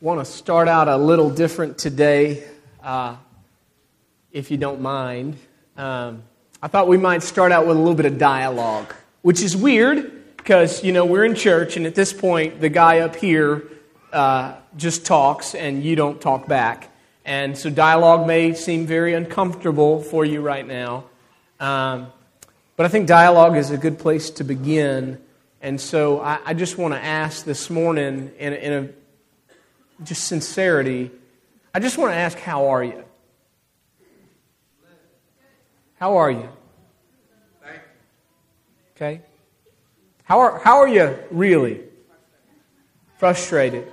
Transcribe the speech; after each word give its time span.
want 0.00 0.20
to 0.20 0.24
start 0.24 0.68
out 0.68 0.86
a 0.86 0.96
little 0.96 1.28
different 1.28 1.76
today, 1.76 2.44
uh, 2.84 3.16
if 4.30 4.48
you 4.48 4.56
don't 4.56 4.80
mind. 4.80 5.36
Um, 5.76 6.22
I 6.62 6.68
thought 6.68 6.86
we 6.86 6.96
might 6.96 7.24
start 7.24 7.50
out 7.50 7.66
with 7.66 7.76
a 7.76 7.80
little 7.80 7.96
bit 7.96 8.06
of 8.06 8.16
dialogue, 8.16 8.94
which 9.22 9.42
is 9.42 9.56
weird 9.56 10.36
because, 10.36 10.84
you 10.84 10.92
know, 10.92 11.04
we're 11.04 11.24
in 11.24 11.34
church, 11.34 11.76
and 11.76 11.84
at 11.84 11.96
this 11.96 12.12
point, 12.12 12.60
the 12.60 12.68
guy 12.68 13.00
up 13.00 13.16
here 13.16 13.64
uh, 14.12 14.54
just 14.76 15.04
talks 15.04 15.56
and 15.56 15.82
you 15.82 15.96
don't 15.96 16.20
talk 16.20 16.46
back. 16.46 16.92
And 17.24 17.58
so 17.58 17.68
dialogue 17.68 18.24
may 18.24 18.54
seem 18.54 18.86
very 18.86 19.14
uncomfortable 19.14 20.00
for 20.00 20.24
you 20.24 20.42
right 20.42 20.66
now. 20.66 21.06
Um, 21.58 22.06
but 22.76 22.86
I 22.86 22.88
think 22.88 23.08
dialogue 23.08 23.56
is 23.56 23.72
a 23.72 23.76
good 23.76 23.98
place 23.98 24.30
to 24.30 24.44
begin. 24.44 25.20
And 25.60 25.80
so 25.80 26.20
I, 26.20 26.38
I 26.46 26.54
just 26.54 26.78
want 26.78 26.94
to 26.94 27.00
ask 27.00 27.44
this 27.44 27.68
morning, 27.68 28.30
in, 28.38 28.52
in 28.52 28.72
a 28.72 28.88
just 30.04 30.24
sincerity, 30.24 31.10
I 31.74 31.80
just 31.80 31.98
want 31.98 32.12
to 32.12 32.16
ask, 32.16 32.38
how 32.38 32.68
are 32.68 32.84
you? 32.84 33.04
How 35.98 36.16
are 36.16 36.30
you? 36.30 36.48
Okay? 38.94 39.20
How 40.24 40.40
are, 40.40 40.58
how 40.58 40.78
are 40.78 40.88
you 40.88 41.16
really? 41.30 41.80
Frustrated? 43.16 43.86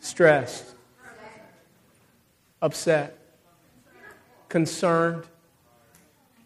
Stressed? 0.00 0.74
Upset? 2.60 3.18
Concerned? 4.48 5.24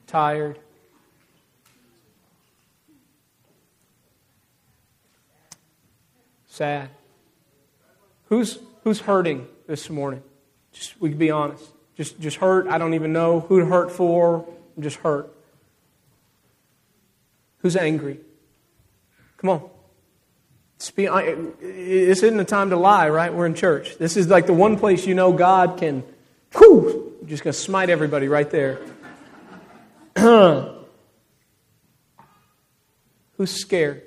Tired? 0.06 0.58
Sad? 6.46 6.90
Who's, 8.28 8.58
who's 8.84 9.00
hurting 9.00 9.48
this 9.66 9.88
morning? 9.88 10.22
Just, 10.72 11.00
we 11.00 11.10
can 11.10 11.18
be 11.18 11.30
honest. 11.30 11.64
Just, 11.96 12.20
just 12.20 12.36
hurt. 12.36 12.68
I 12.68 12.78
don't 12.78 12.94
even 12.94 13.12
know 13.12 13.40
who 13.40 13.60
to 13.60 13.66
hurt 13.66 13.90
for. 13.90 14.46
I'm 14.76 14.82
just 14.82 14.96
hurt. 14.98 15.34
Who's 17.58 17.76
angry? 17.76 18.20
Come 19.38 19.50
on. 19.50 19.68
Be, 20.94 21.06
this 21.60 22.22
isn't 22.22 22.38
a 22.38 22.44
time 22.44 22.70
to 22.70 22.76
lie, 22.76 23.08
right? 23.08 23.34
We're 23.34 23.46
in 23.46 23.54
church. 23.54 23.98
This 23.98 24.16
is 24.16 24.28
like 24.28 24.46
the 24.46 24.52
one 24.52 24.78
place 24.78 25.06
you 25.06 25.14
know 25.14 25.32
God 25.32 25.78
can, 25.78 26.04
whew, 26.56 27.16
just 27.26 27.42
going 27.42 27.52
to 27.52 27.58
smite 27.58 27.90
everybody 27.90 28.28
right 28.28 28.48
there. 28.48 28.78
Who's 33.36 33.50
scared? 33.50 34.02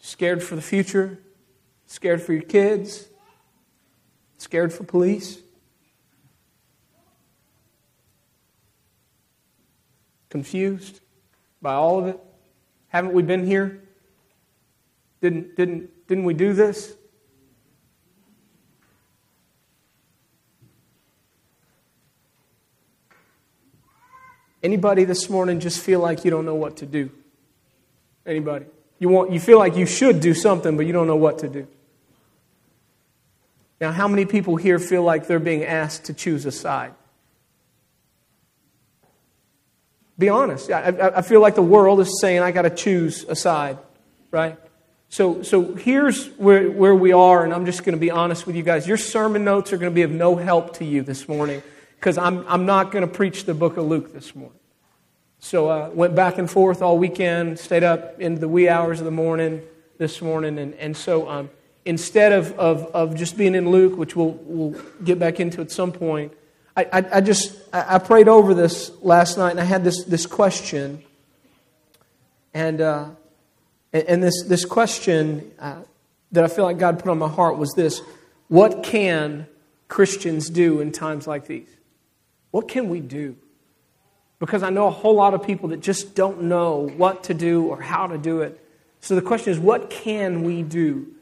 Scared 0.00 0.42
for 0.42 0.54
the 0.54 0.62
future? 0.62 1.18
Scared 1.88 2.22
for 2.22 2.34
your 2.34 2.42
kids? 2.42 3.08
Scared 4.36 4.72
for 4.72 4.84
police? 4.84 5.38
Confused 10.28 11.00
by 11.62 11.72
all 11.72 11.98
of 11.98 12.06
it? 12.06 12.20
Haven't 12.88 13.14
we 13.14 13.22
been 13.22 13.44
here? 13.44 13.82
Didn't, 15.22 15.56
didn't, 15.56 16.06
didn't 16.06 16.24
we 16.24 16.34
do 16.34 16.52
this? 16.52 16.94
Anybody 24.62 25.04
this 25.04 25.30
morning 25.30 25.58
just 25.58 25.80
feel 25.80 26.00
like 26.00 26.26
you 26.26 26.30
don't 26.30 26.44
know 26.44 26.54
what 26.54 26.76
to 26.76 26.86
do? 26.86 27.10
Anybody? 28.26 28.66
You, 28.98 29.08
want, 29.08 29.32
you 29.32 29.40
feel 29.40 29.58
like 29.58 29.74
you 29.74 29.86
should 29.86 30.20
do 30.20 30.34
something, 30.34 30.76
but 30.76 30.84
you 30.84 30.92
don't 30.92 31.06
know 31.06 31.16
what 31.16 31.38
to 31.38 31.48
do. 31.48 31.66
Now, 33.80 33.92
how 33.92 34.08
many 34.08 34.24
people 34.24 34.56
here 34.56 34.78
feel 34.78 35.02
like 35.02 35.26
they're 35.26 35.38
being 35.38 35.64
asked 35.64 36.04
to 36.06 36.12
choose 36.12 36.46
a 36.46 36.52
side? 36.52 36.92
Be 40.18 40.28
honest. 40.28 40.70
I, 40.70 41.12
I 41.16 41.22
feel 41.22 41.40
like 41.40 41.54
the 41.54 41.62
world 41.62 42.00
is 42.00 42.20
saying 42.20 42.40
I 42.40 42.50
got 42.50 42.62
to 42.62 42.70
choose 42.70 43.24
a 43.28 43.36
side, 43.36 43.78
right? 44.32 44.58
So, 45.10 45.42
so 45.42 45.74
here's 45.74 46.26
where, 46.32 46.70
where 46.70 46.94
we 46.94 47.12
are, 47.12 47.44
and 47.44 47.54
I'm 47.54 47.64
just 47.64 47.84
going 47.84 47.94
to 47.94 48.00
be 48.00 48.10
honest 48.10 48.46
with 48.46 48.56
you 48.56 48.64
guys. 48.64 48.86
Your 48.86 48.96
sermon 48.96 49.44
notes 49.44 49.72
are 49.72 49.78
going 49.78 49.90
to 49.90 49.94
be 49.94 50.02
of 50.02 50.10
no 50.10 50.36
help 50.36 50.76
to 50.78 50.84
you 50.84 51.02
this 51.02 51.28
morning 51.28 51.62
because 51.96 52.18
I'm, 52.18 52.44
I'm 52.48 52.66
not 52.66 52.90
going 52.90 53.06
to 53.06 53.12
preach 53.12 53.44
the 53.44 53.54
book 53.54 53.76
of 53.76 53.86
Luke 53.86 54.12
this 54.12 54.34
morning. 54.34 54.58
So 55.40 55.68
I 55.68 55.82
uh, 55.82 55.90
went 55.90 56.16
back 56.16 56.38
and 56.38 56.50
forth 56.50 56.82
all 56.82 56.98
weekend, 56.98 57.60
stayed 57.60 57.84
up 57.84 58.20
into 58.20 58.40
the 58.40 58.48
wee 58.48 58.68
hours 58.68 58.98
of 58.98 59.04
the 59.04 59.12
morning 59.12 59.62
this 59.96 60.20
morning, 60.20 60.58
and, 60.58 60.74
and 60.74 60.96
so 60.96 61.28
um, 61.28 61.50
instead 61.88 62.32
of, 62.32 62.52
of, 62.58 62.84
of 62.94 63.16
just 63.16 63.38
being 63.38 63.54
in 63.54 63.70
Luke, 63.70 63.96
which 63.96 64.14
we'll, 64.14 64.38
we'll 64.42 64.78
get 65.02 65.18
back 65.18 65.40
into 65.40 65.62
at 65.62 65.70
some 65.70 65.90
point, 65.90 66.34
I, 66.76 66.84
I, 66.92 67.04
I 67.14 67.20
just 67.22 67.58
I 67.72 67.98
prayed 67.98 68.28
over 68.28 68.52
this 68.52 68.92
last 69.00 69.38
night, 69.38 69.52
and 69.52 69.60
I 69.60 69.64
had 69.64 69.84
this, 69.84 70.04
this 70.04 70.26
question, 70.26 71.02
and, 72.52 72.82
uh, 72.82 73.06
and 73.94 74.22
this, 74.22 74.44
this 74.44 74.66
question 74.66 75.50
uh, 75.58 75.80
that 76.32 76.44
I 76.44 76.48
feel 76.48 76.64
like 76.64 76.78
God 76.78 76.98
put 76.98 77.08
on 77.08 77.18
my 77.18 77.28
heart 77.28 77.56
was 77.56 77.72
this 77.74 78.02
What 78.48 78.82
can 78.82 79.46
Christians 79.88 80.50
do 80.50 80.82
in 80.82 80.92
times 80.92 81.26
like 81.26 81.46
these? 81.46 81.70
What 82.50 82.68
can 82.68 82.90
we 82.90 83.00
do? 83.00 83.34
Because 84.40 84.62
I 84.62 84.68
know 84.68 84.88
a 84.88 84.90
whole 84.90 85.14
lot 85.14 85.32
of 85.32 85.42
people 85.42 85.70
that 85.70 85.80
just 85.80 86.14
don't 86.14 86.42
know 86.42 86.86
what 86.98 87.24
to 87.24 87.34
do 87.34 87.64
or 87.64 87.80
how 87.80 88.06
to 88.06 88.18
do 88.18 88.42
it. 88.42 88.62
So 89.00 89.14
the 89.14 89.22
question 89.22 89.54
is, 89.54 89.58
what 89.58 89.88
can 89.88 90.42
we 90.42 90.62
do? 90.62 91.14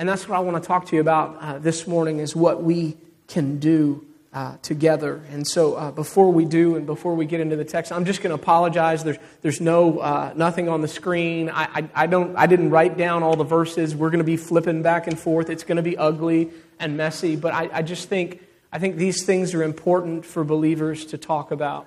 And 0.00 0.08
that's 0.08 0.26
what 0.26 0.34
I 0.34 0.40
want 0.40 0.56
to 0.62 0.66
talk 0.66 0.86
to 0.86 0.96
you 0.96 1.02
about 1.02 1.36
uh, 1.42 1.58
this 1.58 1.86
morning 1.86 2.20
is 2.20 2.34
what 2.34 2.62
we 2.62 2.96
can 3.28 3.58
do 3.58 4.06
uh, 4.32 4.56
together. 4.62 5.20
And 5.30 5.46
so 5.46 5.74
uh, 5.74 5.90
before 5.90 6.32
we 6.32 6.46
do 6.46 6.76
and 6.76 6.86
before 6.86 7.14
we 7.14 7.26
get 7.26 7.40
into 7.40 7.54
the 7.54 7.66
text, 7.66 7.92
I'm 7.92 8.06
just 8.06 8.22
going 8.22 8.34
to 8.34 8.42
apologize. 8.42 9.04
There's, 9.04 9.18
there's 9.42 9.60
no, 9.60 9.98
uh, 9.98 10.32
nothing 10.34 10.70
on 10.70 10.80
the 10.80 10.88
screen. 10.88 11.50
I, 11.50 11.64
I, 11.64 11.88
I, 11.94 12.06
don't, 12.06 12.34
I 12.34 12.46
didn't 12.46 12.70
write 12.70 12.96
down 12.96 13.22
all 13.22 13.36
the 13.36 13.44
verses. 13.44 13.94
We're 13.94 14.08
going 14.08 14.20
to 14.20 14.24
be 14.24 14.38
flipping 14.38 14.80
back 14.80 15.06
and 15.06 15.18
forth. 15.18 15.50
It's 15.50 15.64
going 15.64 15.76
to 15.76 15.82
be 15.82 15.98
ugly 15.98 16.48
and 16.78 16.96
messy. 16.96 17.36
But 17.36 17.52
I, 17.52 17.68
I 17.70 17.82
just 17.82 18.08
think, 18.08 18.42
I 18.72 18.78
think 18.78 18.96
these 18.96 19.26
things 19.26 19.52
are 19.52 19.62
important 19.62 20.24
for 20.24 20.44
believers 20.44 21.04
to 21.06 21.18
talk 21.18 21.50
about 21.50 21.86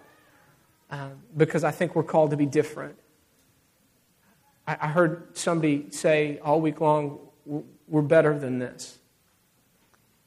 uh, 0.91 1.09
because 1.35 1.63
I 1.63 1.71
think 1.71 1.95
we're 1.95 2.03
called 2.03 2.29
to 2.29 2.37
be 2.37 2.45
different. 2.45 2.95
I, 4.67 4.77
I 4.81 4.87
heard 4.89 5.35
somebody 5.35 5.89
say 5.89 6.37
all 6.43 6.61
week 6.61 6.79
long, 6.79 7.17
we're 7.87 8.01
better 8.01 8.37
than 8.37 8.59
this. 8.59 8.97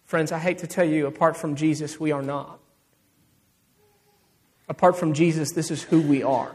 Friends, 0.05 0.31
I 0.31 0.39
hate 0.39 0.59
to 0.59 0.67
tell 0.67 0.85
you, 0.85 1.07
apart 1.07 1.37
from 1.37 1.57
Jesus, 1.57 1.99
we 1.99 2.13
are 2.13 2.23
not. 2.23 2.61
Apart 4.69 4.97
from 4.97 5.15
Jesus, 5.15 5.53
this 5.53 5.71
is 5.71 5.83
who 5.83 6.01
we 6.01 6.23
are. 6.23 6.55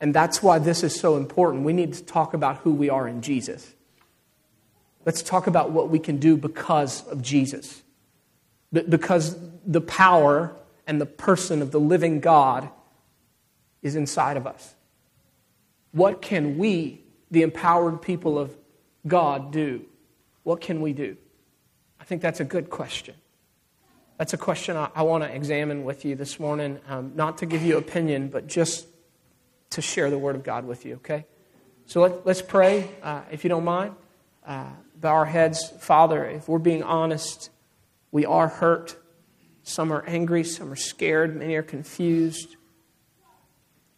And 0.00 0.14
that's 0.14 0.42
why 0.42 0.58
this 0.58 0.82
is 0.82 0.98
so 0.98 1.16
important. 1.16 1.64
We 1.64 1.72
need 1.72 1.94
to 1.94 2.04
talk 2.04 2.34
about 2.34 2.58
who 2.58 2.72
we 2.72 2.90
are 2.90 3.08
in 3.08 3.22
Jesus. 3.22 3.74
Let's 5.04 5.22
talk 5.22 5.46
about 5.46 5.70
what 5.70 5.88
we 5.88 5.98
can 5.98 6.18
do 6.18 6.36
because 6.36 7.06
of 7.06 7.22
Jesus. 7.22 7.82
Because 8.72 9.36
the 9.64 9.80
power 9.80 10.54
and 10.86 11.00
the 11.00 11.06
person 11.06 11.62
of 11.62 11.70
the 11.70 11.80
living 11.80 12.20
God 12.20 12.68
is 13.82 13.94
inside 13.94 14.36
of 14.36 14.46
us. 14.46 14.74
What 15.92 16.20
can 16.20 16.58
we, 16.58 17.02
the 17.30 17.42
empowered 17.42 18.02
people 18.02 18.38
of 18.38 18.54
God 19.06 19.52
do? 19.52 19.84
What 20.42 20.60
can 20.60 20.80
we 20.80 20.92
do? 20.92 21.16
I 22.00 22.04
think 22.04 22.22
that's 22.22 22.40
a 22.40 22.44
good 22.44 22.70
question. 22.70 23.14
That's 24.18 24.32
a 24.32 24.38
question 24.38 24.76
I, 24.76 24.88
I 24.94 25.02
want 25.02 25.24
to 25.24 25.34
examine 25.34 25.84
with 25.84 26.04
you 26.04 26.14
this 26.14 26.40
morning, 26.40 26.78
um, 26.88 27.12
not 27.14 27.38
to 27.38 27.46
give 27.46 27.62
you 27.62 27.76
opinion, 27.76 28.28
but 28.28 28.46
just 28.46 28.86
to 29.70 29.82
share 29.82 30.10
the 30.10 30.18
Word 30.18 30.36
of 30.36 30.42
God 30.42 30.64
with 30.64 30.86
you, 30.86 30.94
okay? 30.96 31.26
So 31.86 32.00
let, 32.00 32.26
us 32.26 32.42
pray, 32.42 32.90
uh, 33.02 33.22
if 33.30 33.44
you 33.44 33.48
don't 33.50 33.64
mind. 33.64 33.94
Uh, 34.46 34.70
bow 35.00 35.12
our 35.12 35.24
heads. 35.24 35.72
Father, 35.80 36.24
if 36.24 36.48
we're 36.48 36.58
being 36.58 36.82
honest, 36.82 37.50
we 38.10 38.24
are 38.24 38.48
hurt. 38.48 38.96
Some 39.62 39.92
are 39.92 40.04
angry, 40.06 40.44
some 40.44 40.72
are 40.72 40.76
scared, 40.76 41.36
many 41.36 41.56
are 41.56 41.62
confused. 41.62 42.56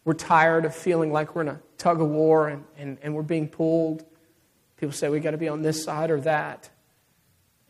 We're 0.03 0.13
tired 0.13 0.65
of 0.65 0.73
feeling 0.73 1.11
like 1.11 1.35
we're 1.35 1.43
in 1.43 1.49
a 1.49 1.61
tug 1.77 2.01
of 2.01 2.09
war 2.09 2.47
and, 2.47 2.63
and, 2.77 2.97
and 3.03 3.13
we're 3.13 3.21
being 3.21 3.47
pulled. 3.47 4.03
People 4.79 4.93
say 4.93 5.09
we've 5.09 5.21
got 5.21 5.31
to 5.31 5.37
be 5.37 5.49
on 5.49 5.61
this 5.61 5.83
side 5.83 6.09
or 6.09 6.21
that. 6.21 6.69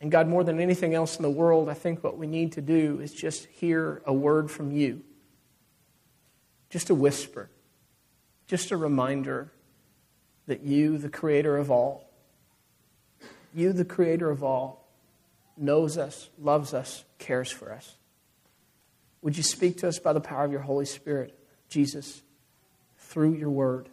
And 0.00 0.12
God, 0.12 0.28
more 0.28 0.44
than 0.44 0.60
anything 0.60 0.94
else 0.94 1.16
in 1.16 1.22
the 1.22 1.30
world, 1.30 1.68
I 1.68 1.74
think 1.74 2.04
what 2.04 2.16
we 2.16 2.28
need 2.28 2.52
to 2.52 2.62
do 2.62 3.00
is 3.02 3.12
just 3.12 3.46
hear 3.46 4.00
a 4.06 4.12
word 4.12 4.48
from 4.48 4.70
you. 4.70 5.02
Just 6.70 6.88
a 6.88 6.94
whisper. 6.94 7.50
Just 8.46 8.70
a 8.70 8.76
reminder 8.76 9.52
that 10.46 10.62
you, 10.62 10.98
the 10.98 11.08
creator 11.08 11.56
of 11.56 11.68
all, 11.68 12.08
you, 13.52 13.72
the 13.72 13.84
creator 13.84 14.30
of 14.30 14.44
all, 14.44 14.88
knows 15.56 15.98
us, 15.98 16.30
loves 16.38 16.72
us, 16.72 17.04
cares 17.18 17.50
for 17.50 17.72
us. 17.72 17.96
Would 19.22 19.36
you 19.36 19.42
speak 19.42 19.78
to 19.78 19.88
us 19.88 19.98
by 19.98 20.12
the 20.12 20.20
power 20.20 20.44
of 20.44 20.52
your 20.52 20.60
Holy 20.60 20.86
Spirit, 20.86 21.36
Jesus, 21.68 22.22
through 22.98 23.34
your 23.34 23.50
word? 23.50 23.88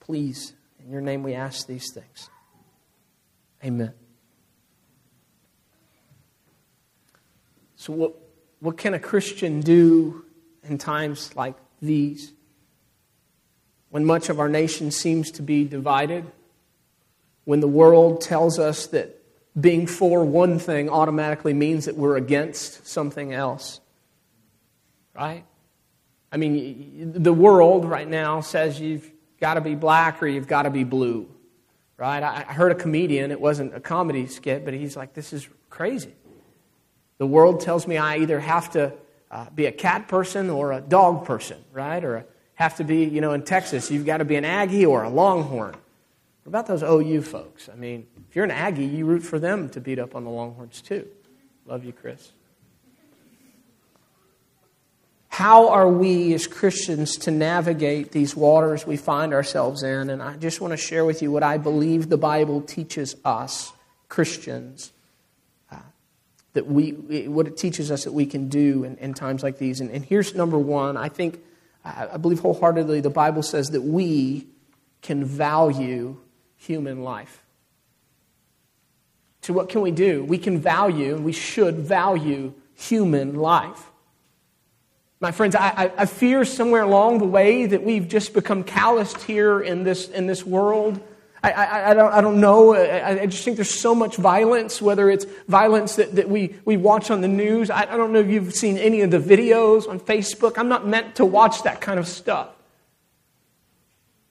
Please. 0.00 0.52
In 0.86 0.92
your 0.92 1.00
name 1.00 1.24
we 1.24 1.34
ask 1.34 1.66
these 1.66 1.90
things. 1.90 2.30
Amen. 3.64 3.92
So, 7.74 7.92
what, 7.92 8.14
what 8.60 8.78
can 8.78 8.94
a 8.94 9.00
Christian 9.00 9.60
do 9.60 10.24
in 10.62 10.78
times 10.78 11.34
like 11.34 11.56
these 11.82 12.32
when 13.90 14.04
much 14.04 14.28
of 14.28 14.38
our 14.38 14.48
nation 14.48 14.92
seems 14.92 15.32
to 15.32 15.42
be 15.42 15.64
divided? 15.64 16.24
When 17.44 17.58
the 17.58 17.68
world 17.68 18.20
tells 18.20 18.60
us 18.60 18.86
that 18.88 19.20
being 19.60 19.88
for 19.88 20.24
one 20.24 20.60
thing 20.60 20.88
automatically 20.88 21.52
means 21.52 21.86
that 21.86 21.96
we're 21.96 22.16
against 22.16 22.86
something 22.86 23.32
else. 23.32 23.80
Right? 25.16 25.44
I 26.30 26.36
mean, 26.36 27.12
the 27.12 27.32
world 27.32 27.84
right 27.84 28.08
now 28.08 28.40
says 28.40 28.80
you've 28.80 29.10
got 29.40 29.54
to 29.54 29.60
be 29.60 29.74
black 29.74 30.22
or 30.22 30.26
you've 30.26 30.48
got 30.48 30.62
to 30.62 30.70
be 30.70 30.84
blue. 30.84 31.28
Right? 31.96 32.22
I 32.22 32.42
heard 32.42 32.72
a 32.72 32.74
comedian, 32.74 33.30
it 33.30 33.40
wasn't 33.40 33.74
a 33.74 33.80
comedy 33.80 34.26
skit, 34.26 34.66
but 34.66 34.74
he's 34.74 34.96
like, 34.96 35.14
this 35.14 35.32
is 35.32 35.48
crazy. 35.70 36.14
The 37.18 37.26
world 37.26 37.60
tells 37.60 37.86
me 37.86 37.96
I 37.96 38.18
either 38.18 38.38
have 38.38 38.70
to 38.72 38.92
uh, 39.30 39.46
be 39.54 39.64
a 39.66 39.72
cat 39.72 40.06
person 40.06 40.50
or 40.50 40.72
a 40.72 40.80
dog 40.80 41.24
person, 41.24 41.56
right? 41.72 42.04
Or 42.04 42.26
have 42.54 42.76
to 42.76 42.84
be, 42.84 43.04
you 43.04 43.20
know, 43.20 43.32
in 43.32 43.42
Texas, 43.42 43.90
you've 43.90 44.04
got 44.04 44.18
to 44.18 44.24
be 44.24 44.36
an 44.36 44.44
Aggie 44.44 44.84
or 44.84 45.04
a 45.04 45.08
Longhorn. 45.08 45.72
What 45.72 46.46
about 46.46 46.66
those 46.66 46.82
OU 46.82 47.22
folks? 47.22 47.68
I 47.68 47.76
mean, 47.76 48.06
if 48.28 48.36
you're 48.36 48.44
an 48.44 48.50
Aggie, 48.50 48.84
you 48.84 49.04
root 49.04 49.22
for 49.22 49.38
them 49.38 49.68
to 49.70 49.80
beat 49.80 49.98
up 49.98 50.14
on 50.14 50.24
the 50.24 50.30
Longhorns 50.30 50.80
too. 50.80 51.06
Love 51.66 51.84
you, 51.84 51.92
Chris. 51.92 52.32
How 55.36 55.68
are 55.68 55.86
we 55.86 56.32
as 56.32 56.46
Christians 56.46 57.18
to 57.18 57.30
navigate 57.30 58.10
these 58.10 58.34
waters 58.34 58.86
we 58.86 58.96
find 58.96 59.34
ourselves 59.34 59.82
in? 59.82 60.08
And 60.08 60.22
I 60.22 60.34
just 60.38 60.62
want 60.62 60.70
to 60.70 60.78
share 60.78 61.04
with 61.04 61.20
you 61.20 61.30
what 61.30 61.42
I 61.42 61.58
believe 61.58 62.08
the 62.08 62.16
Bible 62.16 62.62
teaches 62.62 63.16
us, 63.22 63.70
Christians, 64.08 64.92
uh, 65.70 65.76
that 66.54 66.66
we, 66.66 66.92
what 67.28 67.46
it 67.46 67.58
teaches 67.58 67.90
us 67.90 68.04
that 68.04 68.14
we 68.14 68.24
can 68.24 68.48
do 68.48 68.84
in, 68.84 68.96
in 68.96 69.12
times 69.12 69.42
like 69.42 69.58
these. 69.58 69.80
And, 69.80 69.90
and, 69.90 70.02
here's 70.02 70.34
number 70.34 70.58
one 70.58 70.96
I 70.96 71.10
think, 71.10 71.38
I 71.84 72.16
believe 72.16 72.38
wholeheartedly, 72.38 73.02
the 73.02 73.10
Bible 73.10 73.42
says 73.42 73.66
that 73.72 73.82
we 73.82 74.46
can 75.02 75.22
value 75.22 76.16
human 76.56 77.02
life. 77.02 77.44
So, 79.42 79.52
what 79.52 79.68
can 79.68 79.82
we 79.82 79.90
do? 79.90 80.24
We 80.24 80.38
can 80.38 80.58
value, 80.60 81.14
and 81.14 81.26
we 81.26 81.32
should 81.32 81.76
value 81.76 82.54
human 82.74 83.34
life. 83.34 83.90
My 85.18 85.32
friends, 85.32 85.54
I, 85.54 85.90
I, 85.96 86.04
fear 86.04 86.44
somewhere 86.44 86.82
along 86.82 87.18
the 87.18 87.24
way 87.24 87.64
that 87.64 87.82
we've 87.82 88.06
just 88.06 88.34
become 88.34 88.62
calloused 88.62 89.22
here 89.22 89.62
in 89.62 89.82
this, 89.82 90.08
in 90.08 90.26
this 90.26 90.44
world. 90.44 91.00
I, 91.42 91.52
I, 91.52 91.90
I, 91.90 91.94
don't, 91.94 92.12
I 92.12 92.20
don't 92.20 92.38
know. 92.38 92.74
I, 92.74 93.20
I, 93.22 93.26
just 93.26 93.42
think 93.42 93.56
there's 93.56 93.70
so 93.70 93.94
much 93.94 94.16
violence, 94.16 94.82
whether 94.82 95.08
it's 95.08 95.24
violence 95.48 95.96
that, 95.96 96.16
that 96.16 96.28
we, 96.28 96.56
we 96.66 96.76
watch 96.76 97.10
on 97.10 97.22
the 97.22 97.28
news. 97.28 97.70
I 97.70 97.86
don't 97.86 98.12
know 98.12 98.20
if 98.20 98.28
you've 98.28 98.54
seen 98.54 98.76
any 98.76 99.00
of 99.00 99.10
the 99.10 99.18
videos 99.18 99.88
on 99.88 100.00
Facebook. 100.00 100.58
I'm 100.58 100.68
not 100.68 100.86
meant 100.86 101.14
to 101.16 101.24
watch 101.24 101.62
that 101.62 101.80
kind 101.80 101.98
of 101.98 102.06
stuff. 102.06 102.55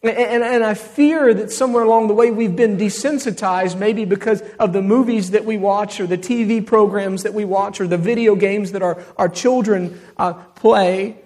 And, 0.07 0.43
and, 0.43 0.63
I 0.63 0.75
fear 0.75 1.33
that 1.33 1.51
somewhere 1.51 1.83
along 1.83 2.09
the 2.09 2.13
way 2.13 2.29
we've 2.29 2.55
been 2.55 2.77
desensitized, 2.77 3.77
maybe 3.77 4.05
because 4.05 4.41
of 4.59 4.71
the 4.71 4.81
movies 4.81 5.31
that 5.31 5.45
we 5.45 5.57
watch, 5.57 5.99
or 5.99 6.05
the 6.05 6.17
TV 6.17 6.63
programs 6.63 7.23
that 7.23 7.33
we 7.33 7.43
watch, 7.43 7.81
or 7.81 7.87
the 7.87 7.97
video 7.97 8.35
games 8.35 8.73
that 8.73 8.83
our, 8.83 9.03
our 9.17 9.29
children 9.29 9.99
uh, 10.17 10.33
play. 10.33 11.17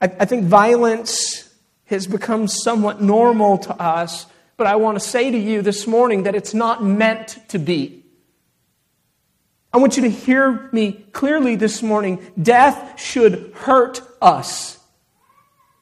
I, 0.00 0.06
I 0.20 0.24
think 0.26 0.44
violence 0.44 1.52
has 1.86 2.06
become 2.06 2.46
somewhat 2.46 3.02
normal 3.02 3.58
to 3.58 3.74
us, 3.74 4.26
but 4.56 4.66
I 4.66 4.76
want 4.76 4.96
to 4.96 5.00
say 5.00 5.30
to 5.30 5.38
you 5.38 5.60
this 5.60 5.86
morning 5.86 6.22
that 6.22 6.36
it's 6.36 6.54
not 6.54 6.84
meant 6.84 7.38
to 7.48 7.58
be. 7.58 8.04
I 9.72 9.78
want 9.78 9.96
you 9.96 10.02
to 10.04 10.10
hear 10.10 10.68
me 10.72 10.92
clearly 11.12 11.56
this 11.56 11.82
morning. 11.82 12.24
Death 12.40 13.00
should 13.00 13.52
hurt 13.54 14.02
us. 14.22 14.78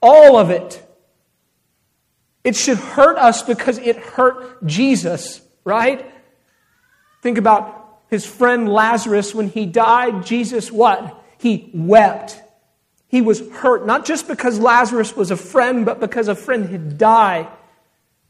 All 0.00 0.38
of 0.38 0.50
it. 0.50 0.82
It 2.46 2.54
should 2.54 2.78
hurt 2.78 3.18
us 3.18 3.42
because 3.42 3.76
it 3.78 3.96
hurt 3.96 4.64
Jesus, 4.64 5.40
right? 5.64 6.08
Think 7.20 7.38
about 7.38 8.02
his 8.08 8.24
friend 8.24 8.68
Lazarus 8.68 9.34
when 9.34 9.48
he 9.48 9.66
died. 9.66 10.24
Jesus, 10.24 10.70
what? 10.70 11.24
He 11.38 11.72
wept. 11.74 12.40
He 13.08 13.20
was 13.20 13.40
hurt, 13.50 13.84
not 13.84 14.04
just 14.04 14.28
because 14.28 14.60
Lazarus 14.60 15.16
was 15.16 15.32
a 15.32 15.36
friend, 15.36 15.84
but 15.84 15.98
because 15.98 16.28
a 16.28 16.36
friend 16.36 16.68
had 16.68 16.98
died. 16.98 17.48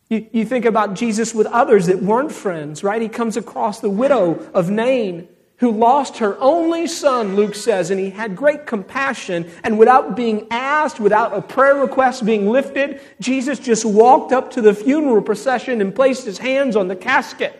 You, 0.08 0.26
you 0.32 0.46
think 0.46 0.64
about 0.64 0.94
Jesus 0.94 1.34
with 1.34 1.46
others 1.48 1.84
that 1.88 2.02
weren't 2.02 2.32
friends, 2.32 2.82
right? 2.82 3.02
He 3.02 3.10
comes 3.10 3.36
across 3.36 3.80
the 3.80 3.90
widow 3.90 4.50
of 4.54 4.70
Nain 4.70 5.28
who 5.58 5.70
lost 5.70 6.18
her 6.18 6.36
only 6.38 6.86
son, 6.86 7.34
Luke 7.34 7.54
says, 7.54 7.90
and 7.90 7.98
he 7.98 8.10
had 8.10 8.36
great 8.36 8.66
compassion. 8.66 9.50
And 9.64 9.78
without 9.78 10.14
being 10.14 10.46
asked, 10.50 11.00
without 11.00 11.32
a 11.34 11.40
prayer 11.40 11.76
request 11.76 12.26
being 12.26 12.50
lifted, 12.50 13.00
Jesus 13.20 13.58
just 13.58 13.84
walked 13.84 14.32
up 14.32 14.50
to 14.52 14.60
the 14.60 14.74
funeral 14.74 15.22
procession 15.22 15.80
and 15.80 15.94
placed 15.94 16.24
his 16.26 16.38
hands 16.38 16.76
on 16.76 16.88
the 16.88 16.96
casket. 16.96 17.52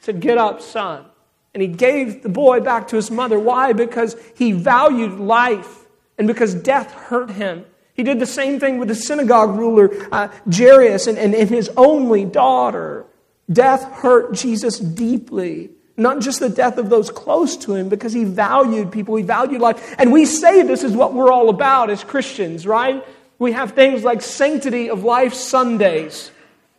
He 0.00 0.04
said, 0.04 0.20
Get 0.20 0.36
up, 0.36 0.60
son. 0.60 1.06
And 1.54 1.62
he 1.62 1.68
gave 1.68 2.22
the 2.22 2.28
boy 2.28 2.60
back 2.60 2.88
to 2.88 2.96
his 2.96 3.10
mother. 3.10 3.38
Why? 3.38 3.72
Because 3.72 4.14
he 4.34 4.52
valued 4.52 5.18
life 5.18 5.86
and 6.18 6.26
because 6.26 6.54
death 6.54 6.92
hurt 6.92 7.30
him. 7.30 7.64
He 7.94 8.02
did 8.02 8.20
the 8.20 8.26
same 8.26 8.60
thing 8.60 8.76
with 8.76 8.88
the 8.88 8.94
synagogue 8.94 9.56
ruler, 9.56 9.90
uh, 10.12 10.28
Jairus, 10.54 11.06
and, 11.06 11.16
and, 11.16 11.34
and 11.34 11.48
his 11.48 11.70
only 11.78 12.26
daughter. 12.26 13.06
Death 13.50 13.90
hurt 13.90 14.34
Jesus 14.34 14.78
deeply. 14.78 15.70
Not 15.96 16.20
just 16.20 16.40
the 16.40 16.50
death 16.50 16.76
of 16.76 16.90
those 16.90 17.10
close 17.10 17.56
to 17.58 17.74
him, 17.74 17.88
because 17.88 18.12
he 18.12 18.24
valued 18.24 18.92
people, 18.92 19.16
he 19.16 19.22
valued 19.22 19.60
life. 19.62 19.94
And 19.98 20.12
we 20.12 20.26
say 20.26 20.62
this 20.62 20.84
is 20.84 20.92
what 20.92 21.14
we're 21.14 21.32
all 21.32 21.48
about 21.48 21.88
as 21.88 22.04
Christians, 22.04 22.66
right? 22.66 23.02
We 23.38 23.52
have 23.52 23.72
things 23.72 24.04
like 24.04 24.20
Sanctity 24.20 24.90
of 24.90 25.04
Life 25.04 25.32
Sundays, 25.34 26.30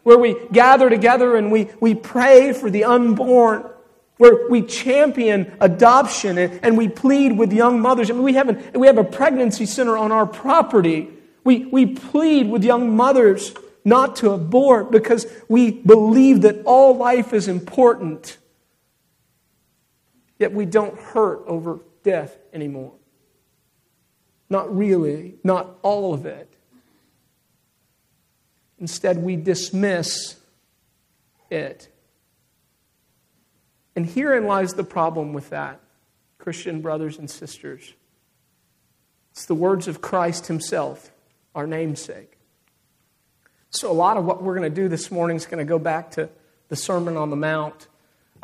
where 0.03 0.17
we 0.17 0.35
gather 0.51 0.89
together 0.89 1.35
and 1.35 1.51
we, 1.51 1.69
we 1.79 1.95
pray 1.95 2.53
for 2.53 2.69
the 2.69 2.83
unborn, 2.83 3.65
where 4.17 4.47
we 4.49 4.61
champion 4.61 5.51
adoption 5.59 6.37
and, 6.37 6.59
and 6.63 6.77
we 6.77 6.87
plead 6.87 7.37
with 7.37 7.51
young 7.51 7.79
mothers. 7.81 8.09
I 8.09 8.13
mean, 8.13 8.23
we 8.23 8.33
have, 8.33 8.49
an, 8.49 8.71
we 8.73 8.87
have 8.87 8.97
a 8.97 9.03
pregnancy 9.03 9.65
center 9.65 9.97
on 9.97 10.11
our 10.11 10.25
property. 10.25 11.09
We, 11.43 11.65
we 11.65 11.88
plead 11.88 12.50
with 12.50 12.63
young 12.63 12.95
mothers 12.95 13.53
not 13.83 14.17
to 14.17 14.31
abort 14.31 14.91
because 14.91 15.25
we 15.47 15.71
believe 15.71 16.41
that 16.41 16.63
all 16.65 16.97
life 16.97 17.33
is 17.33 17.47
important. 17.47 18.38
Yet 20.39 20.53
we 20.53 20.65
don't 20.65 20.98
hurt 21.00 21.44
over 21.48 21.79
death 22.03 22.38
anymore. 22.53 22.94
Not 24.50 24.75
really, 24.75 25.36
not 25.44 25.77
all 25.82 26.13
of 26.13 26.25
it. 26.25 26.53
Instead, 28.79 29.17
we 29.17 29.36
dismiss 29.36 30.36
it. 31.50 31.89
And 33.96 34.06
herein 34.06 34.46
lies 34.46 34.75
the 34.75 34.84
problem 34.84 35.34
with 35.34 35.50
that, 35.50 35.79
Christian 36.38 36.82
brothers 36.82 37.17
and 37.17 37.29
sisters. 37.29 37.94
It's 39.32 39.46
the 39.46 39.56
words 39.56 39.88
of 39.88 40.01
Christ 40.01 40.48
Himself, 40.48 41.12
our 41.56 41.65
namesake. 41.65 42.38
So, 43.72 43.91
a 43.91 43.94
lot 43.94 44.17
of 44.17 44.25
what 44.25 44.41
we're 44.41 44.56
going 44.56 44.72
to 44.72 44.82
do 44.82 44.88
this 44.88 45.12
morning 45.12 45.36
is 45.36 45.46
going 45.46 45.58
to 45.60 45.70
go 45.70 45.79
back 45.79 46.12
to 46.12 46.29
the 46.70 46.75
Sermon 46.75 47.17
on 47.17 47.32
the 47.32 47.36
Mount 47.36 47.88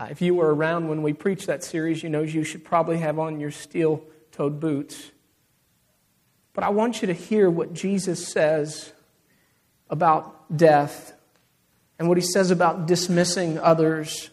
uh, 0.04 0.08
if 0.10 0.22
you 0.22 0.36
were 0.36 0.54
around 0.54 0.90
when 0.90 1.02
we 1.02 1.14
preached 1.14 1.48
that 1.48 1.64
series, 1.64 2.04
you 2.04 2.10
know 2.10 2.22
you 2.22 2.44
should 2.44 2.66
probably 2.66 2.98
have 2.98 3.20
on 3.20 3.40
your 3.40 3.52
steel 3.52 4.04
toed 4.32 4.60
boots. 4.60 5.12
But 6.54 6.66
I 6.66 6.70
want 6.70 7.02
you 7.02 7.08
to 7.08 7.14
hear 7.14 7.50
what 7.50 7.74
Jesus 7.74 8.28
says 8.28 8.92
about 9.90 10.56
death 10.56 11.14
and 11.98 12.10
what 12.10 12.18
he 12.18 12.24
says 12.24 12.52
about 12.52 12.86
dismissing 12.86 13.58
others. 13.60 14.30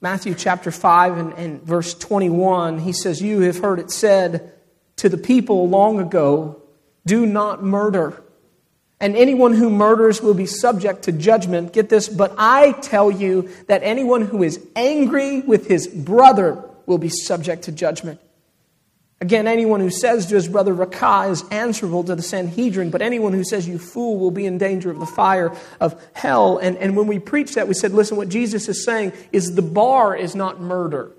Matthew 0.00 0.34
chapter 0.34 0.72
5 0.72 1.18
and, 1.18 1.32
and 1.34 1.62
verse 1.62 1.94
21, 1.94 2.80
he 2.80 2.92
says, 2.92 3.22
You 3.22 3.40
have 3.42 3.58
heard 3.58 3.78
it 3.78 3.90
said 3.90 4.52
to 4.96 5.08
the 5.08 5.18
people 5.18 5.68
long 5.68 6.00
ago, 6.00 6.60
do 7.06 7.24
not 7.24 7.62
murder 7.62 8.22
and 9.00 9.16
anyone 9.16 9.54
who 9.54 9.70
murders 9.70 10.20
will 10.20 10.34
be 10.34 10.46
subject 10.46 11.04
to 11.04 11.12
judgment. 11.12 11.72
Get 11.72 11.88
this, 11.88 12.08
but 12.08 12.34
I 12.36 12.72
tell 12.72 13.10
you 13.10 13.48
that 13.66 13.82
anyone 13.82 14.22
who 14.22 14.42
is 14.42 14.60
angry 14.76 15.40
with 15.40 15.66
his 15.66 15.86
brother 15.86 16.62
will 16.84 16.98
be 16.98 17.08
subject 17.08 17.64
to 17.64 17.72
judgment. 17.72 18.20
Again, 19.22 19.46
anyone 19.46 19.80
who 19.80 19.90
says 19.90 20.26
to 20.26 20.34
his 20.34 20.48
brother 20.48 20.72
Raca 20.72 21.30
is 21.30 21.44
answerable 21.50 22.04
to 22.04 22.14
the 22.14 22.22
Sanhedrin, 22.22 22.90
but 22.90 23.02
anyone 23.02 23.34
who 23.34 23.44
says 23.44 23.68
you 23.68 23.78
fool 23.78 24.18
will 24.18 24.30
be 24.30 24.46
in 24.46 24.56
danger 24.56 24.90
of 24.90 24.98
the 24.98 25.06
fire 25.06 25.54
of 25.78 26.02
hell. 26.14 26.56
And, 26.56 26.78
and 26.78 26.96
when 26.96 27.06
we 27.06 27.18
preached 27.18 27.56
that, 27.56 27.68
we 27.68 27.74
said, 27.74 27.92
listen, 27.92 28.16
what 28.16 28.30
Jesus 28.30 28.68
is 28.68 28.82
saying 28.82 29.12
is 29.30 29.54
the 29.54 29.62
bar 29.62 30.16
is 30.16 30.34
not 30.34 30.60
murder. 30.60 31.12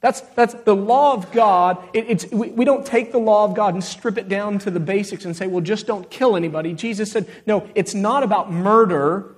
That's, 0.00 0.20
that's 0.20 0.54
the 0.54 0.76
law 0.76 1.14
of 1.14 1.32
God. 1.32 1.88
It, 1.92 2.06
it's, 2.08 2.26
we, 2.30 2.50
we 2.50 2.64
don't 2.64 2.86
take 2.86 3.10
the 3.10 3.18
law 3.18 3.44
of 3.44 3.54
God 3.54 3.74
and 3.74 3.82
strip 3.82 4.16
it 4.16 4.28
down 4.28 4.58
to 4.60 4.70
the 4.70 4.80
basics 4.80 5.24
and 5.24 5.36
say, 5.36 5.48
well, 5.48 5.60
just 5.60 5.86
don't 5.86 6.08
kill 6.08 6.36
anybody. 6.36 6.72
Jesus 6.72 7.10
said, 7.10 7.28
no, 7.46 7.68
it's 7.74 7.94
not 7.94 8.22
about 8.22 8.52
murder, 8.52 9.34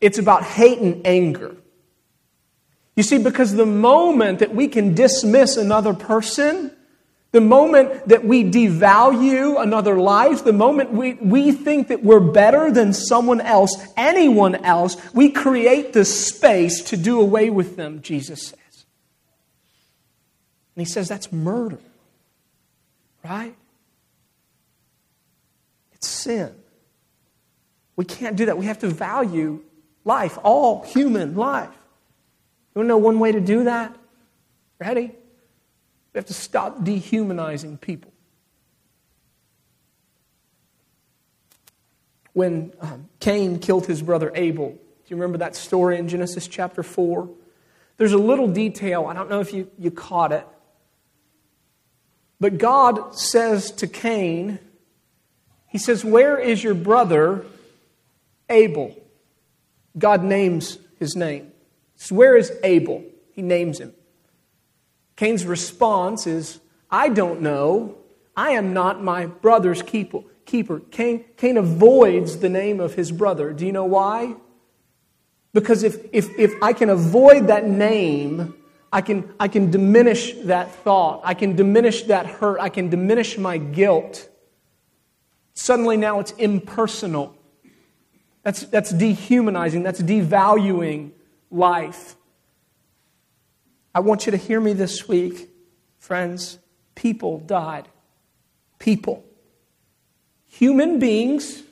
it's 0.00 0.18
about 0.18 0.44
hate 0.44 0.78
and 0.78 1.06
anger. 1.06 1.56
You 2.94 3.02
see, 3.02 3.16
because 3.16 3.54
the 3.54 3.64
moment 3.64 4.40
that 4.40 4.54
we 4.54 4.68
can 4.68 4.94
dismiss 4.94 5.56
another 5.56 5.94
person, 5.94 6.70
the 7.30 7.40
moment 7.40 8.08
that 8.08 8.22
we 8.22 8.44
devalue 8.44 9.60
another 9.62 9.98
life, 9.98 10.44
the 10.44 10.52
moment 10.52 10.92
we, 10.92 11.14
we 11.14 11.52
think 11.52 11.88
that 11.88 12.04
we're 12.04 12.20
better 12.20 12.70
than 12.70 12.92
someone 12.92 13.40
else, 13.40 13.74
anyone 13.96 14.56
else, 14.56 14.98
we 15.14 15.30
create 15.30 15.94
the 15.94 16.04
space 16.04 16.82
to 16.90 16.98
do 16.98 17.18
away 17.18 17.48
with 17.48 17.76
them, 17.76 18.02
Jesus 18.02 18.48
says. 18.48 18.58
And 20.74 20.86
he 20.86 20.90
says 20.90 21.08
that's 21.08 21.32
murder, 21.32 21.78
right? 23.24 23.54
It's 25.92 26.08
sin. 26.08 26.54
We 27.96 28.04
can't 28.04 28.36
do 28.36 28.46
that. 28.46 28.56
We 28.56 28.66
have 28.66 28.78
to 28.80 28.88
value 28.88 29.62
life, 30.04 30.38
all 30.42 30.82
human 30.84 31.36
life. 31.36 31.68
You 32.74 32.80
want 32.80 32.86
to 32.86 32.88
know 32.88 32.98
one 32.98 33.18
way 33.18 33.32
to 33.32 33.40
do 33.40 33.64
that? 33.64 33.94
Ready? 34.78 35.12
We 36.12 36.18
have 36.18 36.26
to 36.26 36.34
stop 36.34 36.84
dehumanizing 36.84 37.78
people. 37.78 38.12
When 42.32 42.72
um, 42.80 43.08
Cain 43.20 43.58
killed 43.58 43.86
his 43.86 44.00
brother 44.00 44.32
Abel, 44.34 44.70
do 44.70 44.78
you 45.08 45.16
remember 45.16 45.38
that 45.38 45.54
story 45.54 45.98
in 45.98 46.08
Genesis 46.08 46.48
chapter 46.48 46.82
4? 46.82 47.28
There's 47.98 48.12
a 48.12 48.18
little 48.18 48.48
detail, 48.48 49.06
I 49.06 49.12
don't 49.12 49.28
know 49.28 49.40
if 49.40 49.52
you, 49.52 49.70
you 49.78 49.90
caught 49.90 50.32
it, 50.32 50.46
but 52.42 52.58
God 52.58 53.16
says 53.16 53.70
to 53.70 53.86
Cain, 53.86 54.58
He 55.68 55.78
says, 55.78 56.04
Where 56.04 56.36
is 56.36 56.64
your 56.64 56.74
brother 56.74 57.46
Abel? 58.50 59.00
God 59.96 60.24
names 60.24 60.78
his 60.98 61.14
name. 61.14 61.52
Where 62.10 62.36
is 62.36 62.50
Abel? 62.64 63.04
He 63.30 63.42
names 63.42 63.78
him. 63.78 63.92
Cain's 65.14 65.46
response 65.46 66.26
is, 66.26 66.58
I 66.90 67.10
don't 67.10 67.42
know. 67.42 67.96
I 68.36 68.50
am 68.50 68.72
not 68.72 69.04
my 69.04 69.26
brother's 69.26 69.80
keeper. 69.80 70.24
Cain, 70.44 71.24
Cain 71.36 71.56
avoids 71.56 72.38
the 72.38 72.48
name 72.48 72.80
of 72.80 72.94
his 72.94 73.12
brother. 73.12 73.52
Do 73.52 73.64
you 73.64 73.72
know 73.72 73.84
why? 73.84 74.34
Because 75.52 75.84
if, 75.84 76.04
if, 76.12 76.36
if 76.36 76.60
I 76.60 76.72
can 76.72 76.90
avoid 76.90 77.46
that 77.46 77.68
name, 77.68 78.56
I 78.92 79.00
can, 79.00 79.34
I 79.40 79.48
can 79.48 79.70
diminish 79.70 80.34
that 80.44 80.70
thought. 80.70 81.22
I 81.24 81.32
can 81.34 81.56
diminish 81.56 82.02
that 82.04 82.26
hurt. 82.26 82.60
I 82.60 82.68
can 82.68 82.90
diminish 82.90 83.38
my 83.38 83.56
guilt. 83.56 84.28
Suddenly 85.54 85.96
now 85.96 86.20
it's 86.20 86.32
impersonal. 86.32 87.34
That's, 88.42 88.64
that's 88.64 88.90
dehumanizing. 88.90 89.82
That's 89.82 90.02
devaluing 90.02 91.12
life. 91.50 92.16
I 93.94 94.00
want 94.00 94.26
you 94.26 94.32
to 94.32 94.38
hear 94.38 94.60
me 94.60 94.74
this 94.74 95.08
week, 95.08 95.50
friends. 95.98 96.58
People 96.94 97.38
died. 97.38 97.88
People. 98.78 99.24
Human 100.46 100.98
beings 100.98 101.62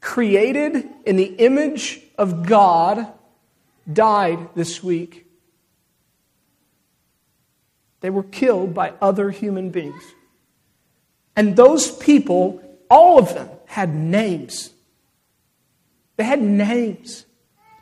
created 0.00 0.88
in 1.06 1.16
the 1.16 1.36
image 1.36 2.00
of 2.18 2.46
God 2.46 3.12
died 3.92 4.48
this 4.54 4.82
week. 4.82 5.29
They 8.00 8.10
were 8.10 8.22
killed 8.22 8.74
by 8.74 8.94
other 9.00 9.30
human 9.30 9.70
beings. 9.70 10.02
And 11.36 11.56
those 11.56 11.90
people, 11.90 12.62
all 12.88 13.18
of 13.18 13.34
them, 13.34 13.48
had 13.66 13.94
names. 13.94 14.70
They 16.16 16.24
had 16.24 16.42
names. 16.42 17.24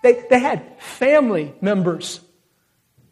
They, 0.02 0.24
they 0.28 0.38
had 0.38 0.80
family 0.80 1.54
members. 1.60 2.20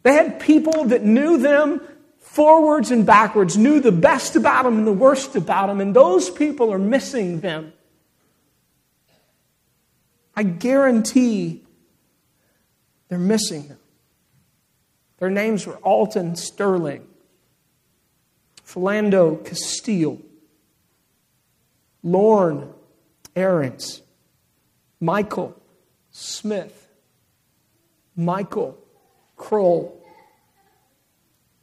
They 0.03 0.13
had 0.13 0.39
people 0.39 0.85
that 0.85 1.03
knew 1.03 1.37
them 1.37 1.81
forwards 2.19 2.91
and 2.91 3.05
backwards, 3.05 3.57
knew 3.57 3.79
the 3.79 3.91
best 3.91 4.35
about 4.35 4.63
them 4.63 4.77
and 4.77 4.87
the 4.87 4.93
worst 4.93 5.35
about 5.35 5.67
them, 5.67 5.81
and 5.81 5.95
those 5.95 6.29
people 6.29 6.71
are 6.71 6.79
missing 6.79 7.39
them. 7.39 7.73
I 10.35 10.43
guarantee 10.43 11.63
they're 13.09 13.17
missing 13.17 13.67
them. 13.69 13.79
Their 15.17 15.29
names 15.29 15.65
were 15.65 15.77
Alton 15.77 16.35
Sterling, 16.35 17.07
Philando 18.65 19.43
Castile, 19.43 20.21
Lorne 22.03 22.73
Ahrens, 23.35 24.01
Michael 24.99 25.59
Smith, 26.11 26.87
Michael 28.15 28.77
Krol, 29.37 29.91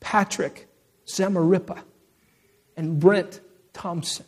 Patrick 0.00 0.68
Zamarripa, 1.06 1.82
and 2.76 2.99
Brent 2.99 3.40
Thompson. 3.73 4.26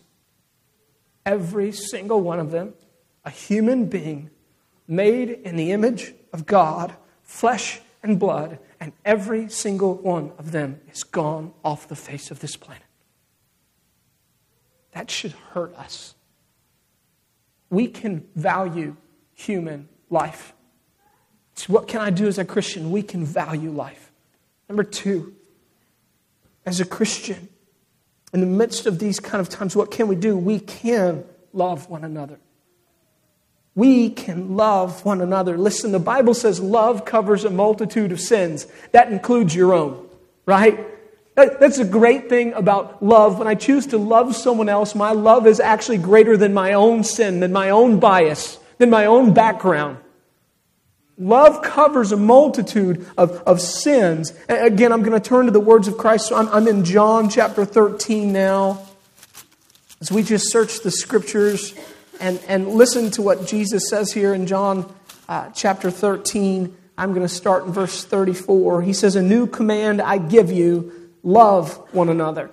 Every 1.25 1.73
single 1.73 2.21
one 2.21 2.39
of 2.39 2.53
them, 2.53 2.75
a 3.25 3.31
human 3.31 3.87
being 3.87 4.31
made 4.87 5.31
in 5.31 5.57
the 5.57 5.73
image 5.73 6.15
of 6.33 6.47
God, 6.47 6.95
flesh 7.25 7.81
and 8.07 8.19
blood, 8.19 8.59
and 8.79 8.93
every 9.05 9.49
single 9.49 9.95
one 9.95 10.33
of 10.39 10.53
them 10.53 10.81
is 10.93 11.03
gone 11.03 11.53
off 11.65 11.89
the 11.89 11.97
face 11.97 12.31
of 12.31 12.41
this 12.41 12.57
planet. 12.57 12.83
That 14.93 15.11
should 15.11 15.33
hurt 15.53 15.75
us. 15.75 16.15
We 17.69 17.89
can 17.89 18.27
value 18.37 18.97
human 19.35 19.89
life. 20.09 20.55
So, 21.55 21.73
what 21.73 21.89
can 21.89 22.01
I 22.01 22.11
do 22.11 22.27
as 22.29 22.39
a 22.39 22.45
Christian? 22.45 22.91
We 22.91 23.03
can 23.03 23.25
value 23.25 23.71
life. 23.71 24.13
Number 24.69 24.85
two, 24.85 25.35
as 26.65 26.81
a 26.81 26.85
Christian, 26.85 27.49
in 28.33 28.41
the 28.41 28.47
midst 28.47 28.87
of 28.87 28.99
these 28.99 29.19
kind 29.19 29.41
of 29.41 29.49
times, 29.49 29.75
what 29.75 29.91
can 29.91 30.07
we 30.07 30.15
do? 30.15 30.37
We 30.37 30.61
can 30.61 31.25
love 31.53 31.89
one 31.89 32.05
another 32.05 32.39
we 33.77 34.09
can 34.09 34.57
love 34.57 35.05
one 35.05 35.21
another. 35.21 35.59
Listen, 35.59 35.93
the 35.93 36.01
Bible 36.01 36.33
says 36.33 36.59
love 36.59 37.05
covers 37.05 37.45
a 37.45 37.51
multitude 37.51 38.11
of 38.11 38.21
sins. 38.21 38.67
That 38.93 39.13
includes 39.13 39.55
your 39.55 39.75
own, 39.75 40.09
right? 40.47 40.81
That's 41.35 41.77
a 41.79 41.85
great 41.85 42.31
thing 42.31 42.55
about 42.55 43.05
love. 43.05 43.39
When 43.39 43.47
I 43.47 43.55
choose 43.55 43.87
to 43.89 43.99
love 43.99 44.35
someone 44.35 44.71
else, 44.71 44.95
my 44.95 45.13
love 45.13 45.47
is 45.47 45.61
actually 45.61 45.99
greater 45.99 46.39
than 46.39 46.55
my 46.55 46.73
own 46.73 47.05
sin, 47.05 47.41
than 47.41 47.53
my 47.53 47.69
own 47.69 48.01
bias, 48.01 48.59
than 48.79 48.89
my 48.89 49.05
own 49.05 49.35
background. 49.35 49.99
Love 51.19 51.61
covers 51.61 52.13
a 52.13 52.17
multitude 52.17 53.07
of, 53.19 53.43
of 53.43 53.61
sins. 53.61 54.33
Again, 54.49 54.91
I'm 54.91 55.03
going 55.03 55.21
to 55.21 55.29
turn 55.29 55.45
to 55.45 55.53
the 55.53 55.61
words 55.61 55.87
of 55.87 55.99
Christ. 55.99 56.29
So 56.29 56.37
I'm, 56.37 56.49
I'm 56.49 56.67
in 56.67 56.85
John 56.85 57.29
chapter 57.29 57.67
13 57.67 58.33
now. 58.33 58.87
As 60.01 60.11
we 60.11 60.23
just 60.23 60.51
search 60.51 60.81
the 60.81 60.91
scriptures, 60.91 61.75
and, 62.21 62.41
and 62.49 62.69
listen 62.69 63.11
to 63.13 63.23
what 63.23 63.47
Jesus 63.47 63.89
says 63.89 64.13
here 64.13 64.35
in 64.35 64.47
John 64.47 64.93
uh, 65.29 65.51
chapter 65.51 65.91
13. 65.91 66.77
I'm 66.99 67.11
going 67.11 67.27
to 67.27 67.29
start 67.29 67.67
in 67.67 67.73
verse 67.73 68.05
34. 68.05 68.83
He 68.83 68.93
says, 68.93 69.17
A 69.17 69.23
new 69.23 69.47
command 69.47 70.01
I 70.01 70.19
give 70.19 70.51
you 70.51 71.11
love 71.23 71.77
one 71.93 72.09
another. 72.09 72.51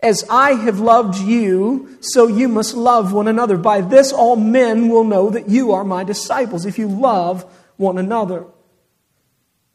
As 0.00 0.24
I 0.30 0.52
have 0.52 0.78
loved 0.78 1.18
you, 1.18 1.98
so 2.00 2.28
you 2.28 2.48
must 2.48 2.74
love 2.74 3.12
one 3.12 3.26
another. 3.26 3.56
By 3.56 3.80
this, 3.80 4.12
all 4.12 4.36
men 4.36 4.88
will 4.88 5.04
know 5.04 5.30
that 5.30 5.48
you 5.48 5.72
are 5.72 5.82
my 5.82 6.04
disciples, 6.04 6.66
if 6.66 6.78
you 6.78 6.88
love 6.88 7.42
one 7.76 7.98
another. 7.98 8.46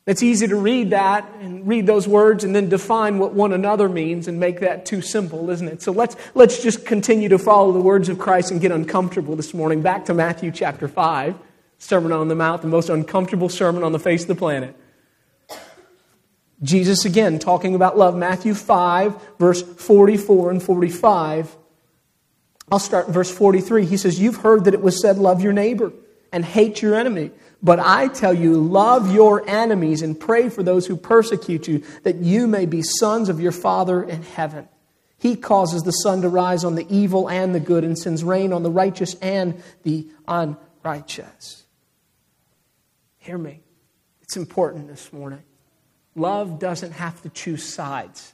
It's 0.06 0.22
easy 0.22 0.48
to 0.48 0.56
read 0.58 0.90
that 0.90 1.32
and 1.40 1.66
read 1.66 1.88
those 1.88 2.10
words 2.10 2.44
and 2.44 2.54
then 2.54 2.68
define 2.68 3.20
what 3.20 3.34
one 3.34 3.54
another 3.54 3.88
means 3.88 4.28
and 4.28 4.38
make 4.38 4.60
that 4.60 4.86
too 4.86 5.02
simple, 5.02 5.50
isn't 5.50 5.68
it? 5.68 5.82
So 5.82 5.94
let's, 5.94 6.18
let's 6.36 6.62
just 6.62 6.86
continue 6.86 7.30
to 7.30 7.40
follow 7.40 7.72
the 7.72 7.80
words 7.80 8.10
of 8.10 8.20
Christ 8.20 8.52
and 8.52 8.60
get 8.60 8.74
uncomfortable 8.74 9.38
this 9.38 9.54
morning. 9.54 9.82
Back 9.82 10.06
to 10.06 10.14
Matthew 10.14 10.52
chapter 10.52 10.90
5, 10.90 11.36
Sermon 11.78 12.12
on 12.12 12.28
the 12.28 12.36
Mount, 12.36 12.62
the 12.62 12.68
most 12.68 12.90
uncomfortable 12.90 13.48
sermon 13.48 13.82
on 13.82 13.94
the 13.94 14.00
face 14.00 14.24
of 14.24 14.28
the 14.28 14.36
planet. 14.36 14.76
Jesus 16.62 17.06
again 17.06 17.40
talking 17.40 17.74
about 17.74 17.98
love. 17.98 18.16
Matthew 18.16 18.56
5, 18.56 19.38
verse 19.40 19.62
44 19.62 20.52
and 20.52 20.62
45. 20.64 21.56
I'll 22.72 22.80
start 22.80 23.08
in 23.08 23.14
verse 23.14 23.32
43. 23.32 23.86
He 23.86 23.98
says, 23.98 24.20
You've 24.20 24.38
heard 24.38 24.66
that 24.66 24.74
it 24.74 24.82
was 24.82 25.02
said, 25.02 25.18
Love 25.18 25.42
your 25.42 25.54
neighbor 25.54 25.94
and 26.34 26.44
hate 26.44 26.82
your 26.82 26.96
enemy. 26.96 27.32
But 27.62 27.80
I 27.80 28.10
tell 28.10 28.34
you, 28.34 28.56
love 28.56 29.14
your 29.14 29.48
enemies 29.50 30.02
and 30.02 30.20
pray 30.20 30.50
for 30.50 30.64
those 30.64 30.86
who 30.86 30.98
persecute 30.98 31.66
you, 31.70 31.84
that 32.04 32.18
you 32.18 32.46
may 32.48 32.66
be 32.66 32.82
sons 32.82 33.30
of 33.30 33.40
your 33.40 33.54
Father 33.54 34.04
in 34.04 34.22
heaven. 34.22 34.68
He 35.18 35.38
causes 35.38 35.84
the 35.84 35.92
sun 35.92 36.22
to 36.24 36.28
rise 36.28 36.66
on 36.66 36.76
the 36.76 36.86
evil 36.90 37.30
and 37.30 37.56
the 37.56 37.62
good 37.62 37.86
and 37.86 37.98
sends 37.98 38.26
rain 38.26 38.52
on 38.52 38.64
the 38.64 38.70
righteous 38.70 39.16
and 39.22 39.64
the 39.84 40.10
unrighteous. 40.28 41.64
Hear 43.20 43.38
me. 43.38 43.62
It's 44.22 44.36
important 44.36 44.90
this 44.90 45.14
morning. 45.14 45.44
Love 46.16 46.60
doesn't 46.60 46.92
have 46.92 47.22
to 47.22 47.30
choose 47.30 47.64
sides. 47.64 48.33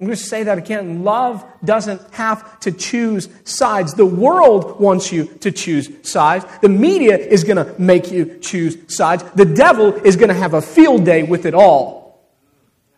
I'm 0.00 0.06
going 0.06 0.16
to 0.16 0.24
say 0.24 0.44
that 0.44 0.56
again. 0.56 1.04
Love 1.04 1.44
doesn't 1.62 2.00
have 2.14 2.58
to 2.60 2.72
choose 2.72 3.28
sides. 3.44 3.92
The 3.92 4.06
world 4.06 4.80
wants 4.80 5.12
you 5.12 5.26
to 5.40 5.52
choose 5.52 5.90
sides. 6.08 6.46
The 6.62 6.70
media 6.70 7.18
is 7.18 7.44
going 7.44 7.58
to 7.58 7.78
make 7.78 8.10
you 8.10 8.38
choose 8.38 8.78
sides. 8.88 9.22
The 9.34 9.44
devil 9.44 9.92
is 9.92 10.16
going 10.16 10.30
to 10.30 10.34
have 10.34 10.54
a 10.54 10.62
field 10.62 11.04
day 11.04 11.22
with 11.22 11.44
it 11.44 11.52
all. 11.52 12.18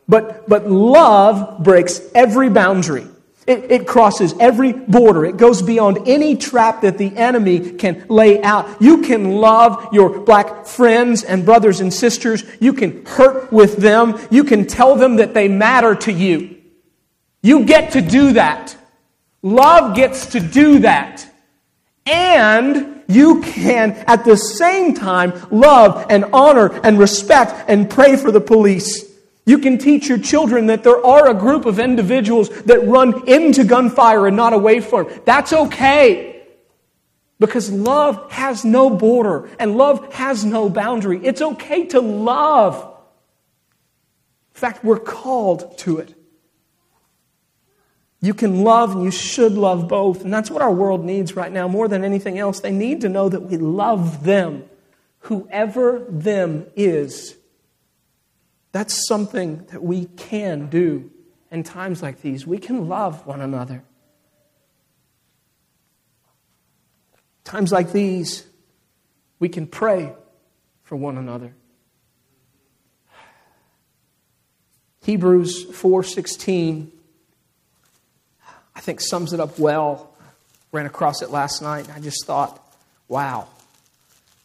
But, 0.09 0.49
but 0.49 0.71
love 0.71 1.64
breaks 1.64 2.00
every 2.14 2.49
boundary. 2.49 3.09
It, 3.49 3.73
it, 3.73 3.88
crosses 3.88 4.35
every 4.38 4.73
border. 4.73 5.25
It 5.25 5.37
goes 5.37 5.61
beyond 5.61 6.06
any 6.06 6.37
trap 6.37 6.82
that 6.82 6.99
the 6.99 7.16
enemy 7.16 7.73
can 7.73 8.06
lay 8.09 8.40
out. 8.44 8.80
You 8.80 9.02
can 9.02 9.32
love 9.32 9.88
your 9.92 10.21
black 10.21 10.66
friends 10.66 11.25
and 11.25 11.44
brothers 11.44 11.80
and 11.80 11.92
sisters. 11.92 12.44
You 12.61 12.73
can 12.73 13.04
hurt 13.04 13.52
with 13.52 13.78
them. 13.78 14.21
You 14.30 14.44
can 14.44 14.68
tell 14.68 14.94
them 14.94 15.16
that 15.16 15.35
they 15.35 15.49
matter 15.49 15.97
to 15.97 16.12
you. 16.12 16.62
You 17.43 17.65
get 17.65 17.93
to 17.93 18.01
do 18.01 18.35
that. 18.35 18.77
Love 19.43 19.97
gets 19.97 20.27
to 20.27 20.41
do 20.41 20.79
that. 20.81 21.29
And 22.07 23.03
you 23.09 23.43
can, 23.43 23.93
at 24.07 24.25
the 24.25 24.37
same 24.37 24.95
time, 24.95 25.33
love 25.51 26.07
and 26.09 26.25
honor 26.33 26.69
and 26.85 26.99
respect 26.99 27.69
and 27.69 27.91
pray 27.91 28.17
for 28.17 28.31
the 28.31 28.41
police. 28.41 29.13
You 29.45 29.59
can 29.59 29.77
teach 29.79 30.09
your 30.09 30.19
children 30.19 30.67
that 30.67 30.85
there 30.85 31.05
are 31.05 31.29
a 31.29 31.35
group 31.35 31.67
of 31.67 31.81
individuals 31.81 32.49
that 32.63 32.87
run 32.87 33.29
into 33.29 33.65
gunfire 33.65 34.29
and 34.29 34.37
not 34.37 34.53
away 34.53 34.81
from 34.81 35.09
it. 35.09 35.27
That's 35.27 35.53
okay. 35.53 36.45
Because 37.41 37.73
love 37.73 38.31
has 38.31 38.65
no 38.65 38.89
border 38.89 39.51
and 39.59 39.77
love 39.77 40.15
has 40.15 40.45
no 40.45 40.69
boundary. 40.69 41.21
It's 41.25 41.43
okay 41.43 41.87
to 41.87 42.01
love. 42.01 42.77
In 44.55 44.61
fact, 44.61 44.85
we're 44.85 45.01
called 45.01 45.77
to 45.79 45.99
it. 45.99 46.15
You 48.23 48.35
can 48.35 48.62
love 48.62 48.93
and 48.93 49.02
you 49.02 49.11
should 49.11 49.55
love 49.55 49.88
both. 49.88 50.23
And 50.23 50.33
that's 50.33 50.49
what 50.49 50.62
our 50.62 50.73
world 50.73 51.05
needs 51.05 51.35
right 51.35 51.50
now 51.50 51.67
more 51.67 51.88
than 51.88 52.05
anything 52.05 52.38
else. 52.38 52.61
They 52.61 52.71
need 52.71 53.00
to 53.00 53.09
know 53.09 53.29
that 53.29 53.41
we 53.41 53.57
love 53.57 54.23
them, 54.23 54.64
whoever 55.19 56.07
them 56.09 56.67
is. 56.76 57.37
That's 58.71 59.09
something 59.09 59.67
that 59.73 59.83
we 59.83 60.07
can 60.07 60.69
do 60.69 61.11
in 61.50 61.64
times 61.64 62.00
like 62.00 62.23
these. 62.23 62.47
We 62.47 62.59
can 62.59 62.88
love 62.88 63.26
one 63.26 63.41
another. 63.41 63.83
Times 67.43 67.73
like 67.73 67.91
these, 67.91 68.47
we 69.41 69.49
can 69.49 69.67
pray 69.67 70.12
for 70.85 70.95
one 70.95 71.19
another. 71.19 71.57
Hebrews 75.00 75.67
4:16 75.73 76.93
I 78.75 78.81
think 78.81 79.00
sums 79.00 79.33
it 79.33 79.41
up 79.41 79.59
well. 79.59 80.11
Ran 80.73 80.87
across 80.87 81.23
it 81.23 81.31
last 81.31 81.61
night, 81.61 81.87
and 81.87 81.95
I 81.95 82.00
just 82.00 82.25
thought, 82.25 82.59
wow, 83.09 83.49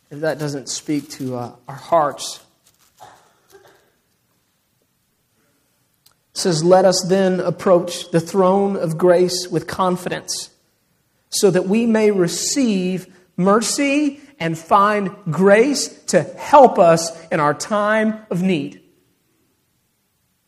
if 0.09 0.19
that 0.21 0.39
doesn't 0.39 0.69
speak 0.69 1.09
to 1.11 1.35
uh, 1.35 1.51
our 1.67 1.75
hearts. 1.75 2.41
It 3.01 3.07
says, 6.33 6.63
Let 6.63 6.85
us 6.85 7.05
then 7.07 7.39
approach 7.39 8.11
the 8.11 8.19
throne 8.19 8.75
of 8.75 8.97
grace 8.97 9.47
with 9.47 9.67
confidence, 9.67 10.49
so 11.29 11.49
that 11.51 11.67
we 11.67 11.85
may 11.85 12.11
receive 12.11 13.07
mercy 13.37 14.19
and 14.39 14.57
find 14.57 15.15
grace 15.29 15.87
to 16.05 16.21
help 16.21 16.77
us 16.77 17.27
in 17.29 17.39
our 17.39 17.53
time 17.53 18.19
of 18.29 18.41
need. 18.41 18.81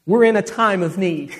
We're 0.05 0.23
in 0.23 0.35
a 0.35 0.41
time 0.41 0.83
of 0.83 0.97
need. 0.97 1.35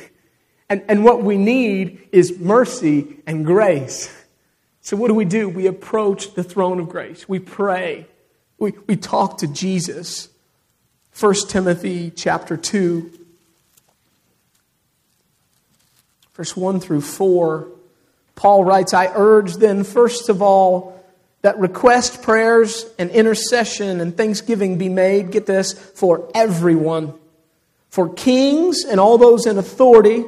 And, 0.69 0.83
and 0.87 1.03
what 1.03 1.23
we 1.23 1.37
need 1.37 2.07
is 2.11 2.37
mercy 2.37 3.17
and 3.25 3.43
grace. 3.43 4.15
So, 4.81 4.95
what 4.95 5.07
do 5.07 5.15
we 5.15 5.25
do? 5.25 5.49
We 5.49 5.65
approach 5.67 6.35
the 6.35 6.43
throne 6.43 6.79
of 6.79 6.89
grace. 6.89 7.27
We 7.27 7.39
pray. 7.39 8.05
We, 8.59 8.73
we 8.85 8.95
talk 8.95 9.39
to 9.39 9.47
Jesus. 9.47 10.29
1 11.19 11.33
Timothy 11.47 12.11
chapter 12.15 12.55
2, 12.55 13.11
verse 16.33 16.55
1 16.55 16.79
through 16.79 17.01
4. 17.01 17.67
Paul 18.35 18.63
writes, 18.63 18.93
I 18.93 19.11
urge 19.13 19.57
then, 19.57 19.83
first 19.83 20.29
of 20.29 20.41
all, 20.41 21.03
that 21.41 21.59
request, 21.59 22.21
prayers, 22.21 22.85
and 22.97 23.09
intercession 23.09 23.99
and 23.99 24.15
thanksgiving 24.15 24.77
be 24.77 24.87
made, 24.87 25.31
get 25.31 25.45
this, 25.45 25.73
for 25.73 26.29
everyone, 26.33 27.13
for 27.89 28.13
kings 28.13 28.85
and 28.85 28.99
all 28.99 29.17
those 29.17 29.45
in 29.45 29.57
authority 29.57 30.23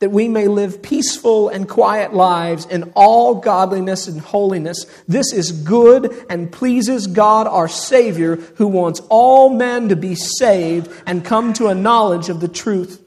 that 0.00 0.10
we 0.10 0.28
may 0.28 0.46
live 0.46 0.80
peaceful 0.80 1.48
and 1.48 1.68
quiet 1.68 2.14
lives 2.14 2.66
in 2.66 2.92
all 2.94 3.34
godliness 3.36 4.06
and 4.06 4.20
holiness. 4.20 4.86
This 5.08 5.32
is 5.32 5.50
good 5.50 6.26
and 6.30 6.52
pleases 6.52 7.06
God 7.08 7.46
our 7.46 7.68
Savior, 7.68 8.36
who 8.36 8.68
wants 8.68 9.00
all 9.08 9.50
men 9.50 9.88
to 9.88 9.96
be 9.96 10.14
saved 10.14 10.90
and 11.06 11.24
come 11.24 11.52
to 11.54 11.66
a 11.68 11.74
knowledge 11.74 12.28
of 12.28 12.40
the 12.40 12.48
truth. 12.48 13.04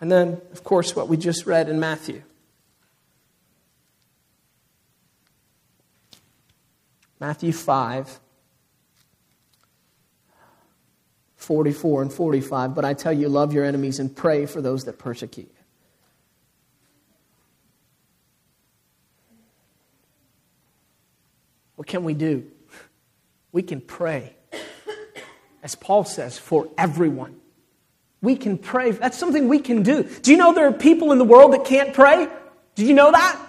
And 0.00 0.10
then, 0.10 0.40
of 0.52 0.64
course, 0.64 0.94
what 0.94 1.08
we 1.08 1.16
just 1.16 1.46
read 1.46 1.68
in 1.68 1.80
Matthew. 1.80 2.22
Matthew 7.20 7.52
5 7.52 8.20
44 11.38 12.02
and 12.02 12.12
45. 12.12 12.74
But 12.74 12.84
I 12.84 12.92
tell 12.94 13.12
you, 13.12 13.28
love 13.28 13.54
your 13.54 13.64
enemies 13.64 13.98
and 13.98 14.14
pray 14.14 14.44
for 14.44 14.60
those 14.60 14.84
that 14.84 14.98
persecute 14.98 15.48
you. 15.48 15.64
What 21.76 21.86
can 21.86 22.04
we 22.04 22.12
do? 22.12 22.44
We 23.52 23.62
can 23.62 23.80
pray. 23.80 24.34
As 25.62 25.74
Paul 25.76 26.04
says, 26.04 26.36
for 26.36 26.68
everyone. 26.76 27.36
We 28.20 28.34
can 28.34 28.58
pray. 28.58 28.90
That's 28.90 29.16
something 29.16 29.48
we 29.48 29.60
can 29.60 29.84
do. 29.84 30.02
Do 30.02 30.32
you 30.32 30.36
know 30.36 30.52
there 30.52 30.66
are 30.66 30.72
people 30.72 31.12
in 31.12 31.18
the 31.18 31.24
world 31.24 31.52
that 31.52 31.64
can't 31.64 31.94
pray? 31.94 32.28
Did 32.74 32.88
you 32.88 32.94
know 32.94 33.12
that? 33.12 33.40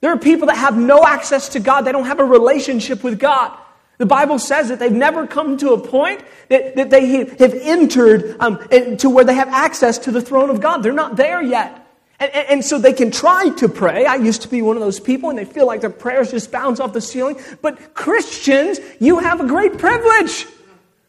There 0.00 0.12
are 0.12 0.18
people 0.18 0.46
that 0.46 0.56
have 0.56 0.76
no 0.76 1.04
access 1.04 1.48
to 1.50 1.60
God. 1.60 1.82
They 1.82 1.92
don't 1.92 2.04
have 2.04 2.20
a 2.20 2.24
relationship 2.24 3.02
with 3.02 3.18
God. 3.18 3.58
The 3.98 4.06
Bible 4.06 4.38
says 4.38 4.68
that 4.68 4.78
they've 4.78 4.90
never 4.90 5.26
come 5.26 5.56
to 5.58 5.72
a 5.72 5.80
point 5.80 6.22
that, 6.48 6.76
that 6.76 6.90
they 6.90 7.06
have 7.06 7.54
entered 7.54 8.36
um, 8.40 8.58
to 8.98 9.08
where 9.08 9.24
they 9.24 9.34
have 9.34 9.48
access 9.48 9.98
to 9.98 10.10
the 10.10 10.20
throne 10.20 10.50
of 10.50 10.60
God. 10.60 10.82
They're 10.82 10.92
not 10.92 11.16
there 11.16 11.40
yet. 11.40 11.80
And, 12.18 12.30
and, 12.32 12.48
and, 12.50 12.64
so 12.64 12.78
they 12.78 12.92
can 12.92 13.10
try 13.10 13.50
to 13.56 13.68
pray. 13.68 14.06
I 14.06 14.14
used 14.14 14.42
to 14.42 14.48
be 14.48 14.62
one 14.62 14.76
of 14.76 14.82
those 14.82 15.00
people, 15.00 15.30
and 15.30 15.38
they 15.38 15.44
feel 15.44 15.66
like 15.66 15.80
their 15.80 15.90
prayers 15.90 16.30
just 16.30 16.52
bounce 16.52 16.78
off 16.78 16.92
the 16.92 17.00
ceiling. 17.00 17.40
But 17.60 17.94
Christians, 17.94 18.78
you 19.00 19.18
have 19.18 19.40
a 19.40 19.46
great 19.46 19.78
privilege. 19.78 20.46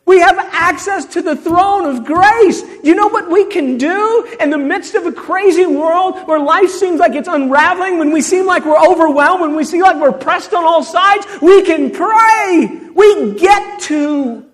We 0.05 0.19
have 0.19 0.37
access 0.37 1.05
to 1.05 1.21
the 1.23 1.35
throne 1.35 1.85
of 1.85 2.05
grace. 2.05 2.61
You 2.83 2.93
know 2.93 3.07
what 3.07 3.29
we 3.29 3.45
can 3.45 3.77
do 3.77 4.35
in 4.39 4.51
the 4.51 4.57
midst 4.57 4.93
of 4.93 5.07
a 5.07 5.11
crazy 5.11 5.65
world 5.65 6.27
where 6.27 6.39
life 6.39 6.69
seems 6.69 6.99
like 6.99 7.15
it's 7.15 7.27
unraveling, 7.27 7.97
when 7.97 8.11
we 8.11 8.21
seem 8.21 8.45
like 8.45 8.65
we're 8.65 8.79
overwhelmed, 8.79 9.41
when 9.41 9.55
we 9.55 9.63
seem 9.63 9.81
like 9.81 9.99
we're 9.99 10.11
pressed 10.11 10.53
on 10.53 10.63
all 10.63 10.83
sides? 10.83 11.25
We 11.41 11.63
can 11.63 11.89
pray. 11.89 12.81
We 12.93 13.33
get 13.33 13.81
to. 13.81 14.45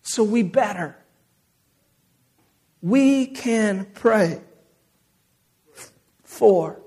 So 0.00 0.24
we 0.24 0.42
better. 0.42 0.96
We 2.80 3.26
can 3.26 3.86
pray. 3.92 4.40
For 6.22 6.80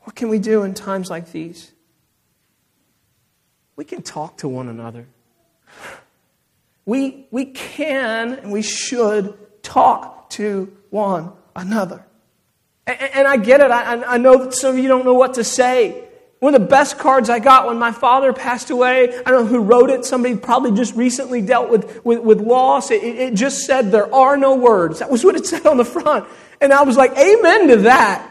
what 0.00 0.16
can 0.16 0.28
we 0.28 0.38
do 0.38 0.64
in 0.64 0.74
times 0.74 1.08
like 1.08 1.32
these? 1.32 1.72
We 3.74 3.84
can 3.84 4.02
talk 4.02 4.38
to 4.38 4.48
one 4.48 4.68
another. 4.68 5.06
We, 6.84 7.26
we 7.30 7.46
can 7.46 8.34
and 8.34 8.52
we 8.52 8.62
should 8.62 9.36
talk 9.62 10.30
to 10.30 10.76
one 10.90 11.32
another. 11.54 12.04
And, 12.86 13.00
and 13.00 13.28
I 13.28 13.36
get 13.36 13.60
it. 13.60 13.70
I, 13.70 14.02
I 14.02 14.18
know 14.18 14.44
that 14.44 14.54
some 14.54 14.76
of 14.76 14.82
you 14.82 14.88
don't 14.88 15.04
know 15.04 15.14
what 15.14 15.34
to 15.34 15.44
say. 15.44 16.08
One 16.40 16.56
of 16.56 16.60
the 16.60 16.66
best 16.66 16.98
cards 16.98 17.30
I 17.30 17.38
got 17.38 17.68
when 17.68 17.78
my 17.78 17.92
father 17.92 18.32
passed 18.32 18.70
away, 18.70 19.16
I 19.24 19.30
don't 19.30 19.44
know 19.44 19.46
who 19.46 19.60
wrote 19.60 19.90
it, 19.90 20.04
somebody 20.04 20.36
probably 20.36 20.72
just 20.72 20.96
recently 20.96 21.40
dealt 21.40 21.70
with, 21.70 22.04
with, 22.04 22.18
with 22.18 22.40
loss. 22.40 22.90
It, 22.90 23.04
it 23.04 23.34
just 23.34 23.64
said, 23.64 23.92
There 23.92 24.12
are 24.12 24.36
no 24.36 24.56
words. 24.56 24.98
That 24.98 25.08
was 25.08 25.24
what 25.24 25.36
it 25.36 25.46
said 25.46 25.66
on 25.66 25.76
the 25.76 25.84
front. 25.84 26.26
And 26.60 26.72
I 26.72 26.82
was 26.82 26.96
like, 26.96 27.12
Amen 27.16 27.68
to 27.68 27.76
that. 27.82 28.28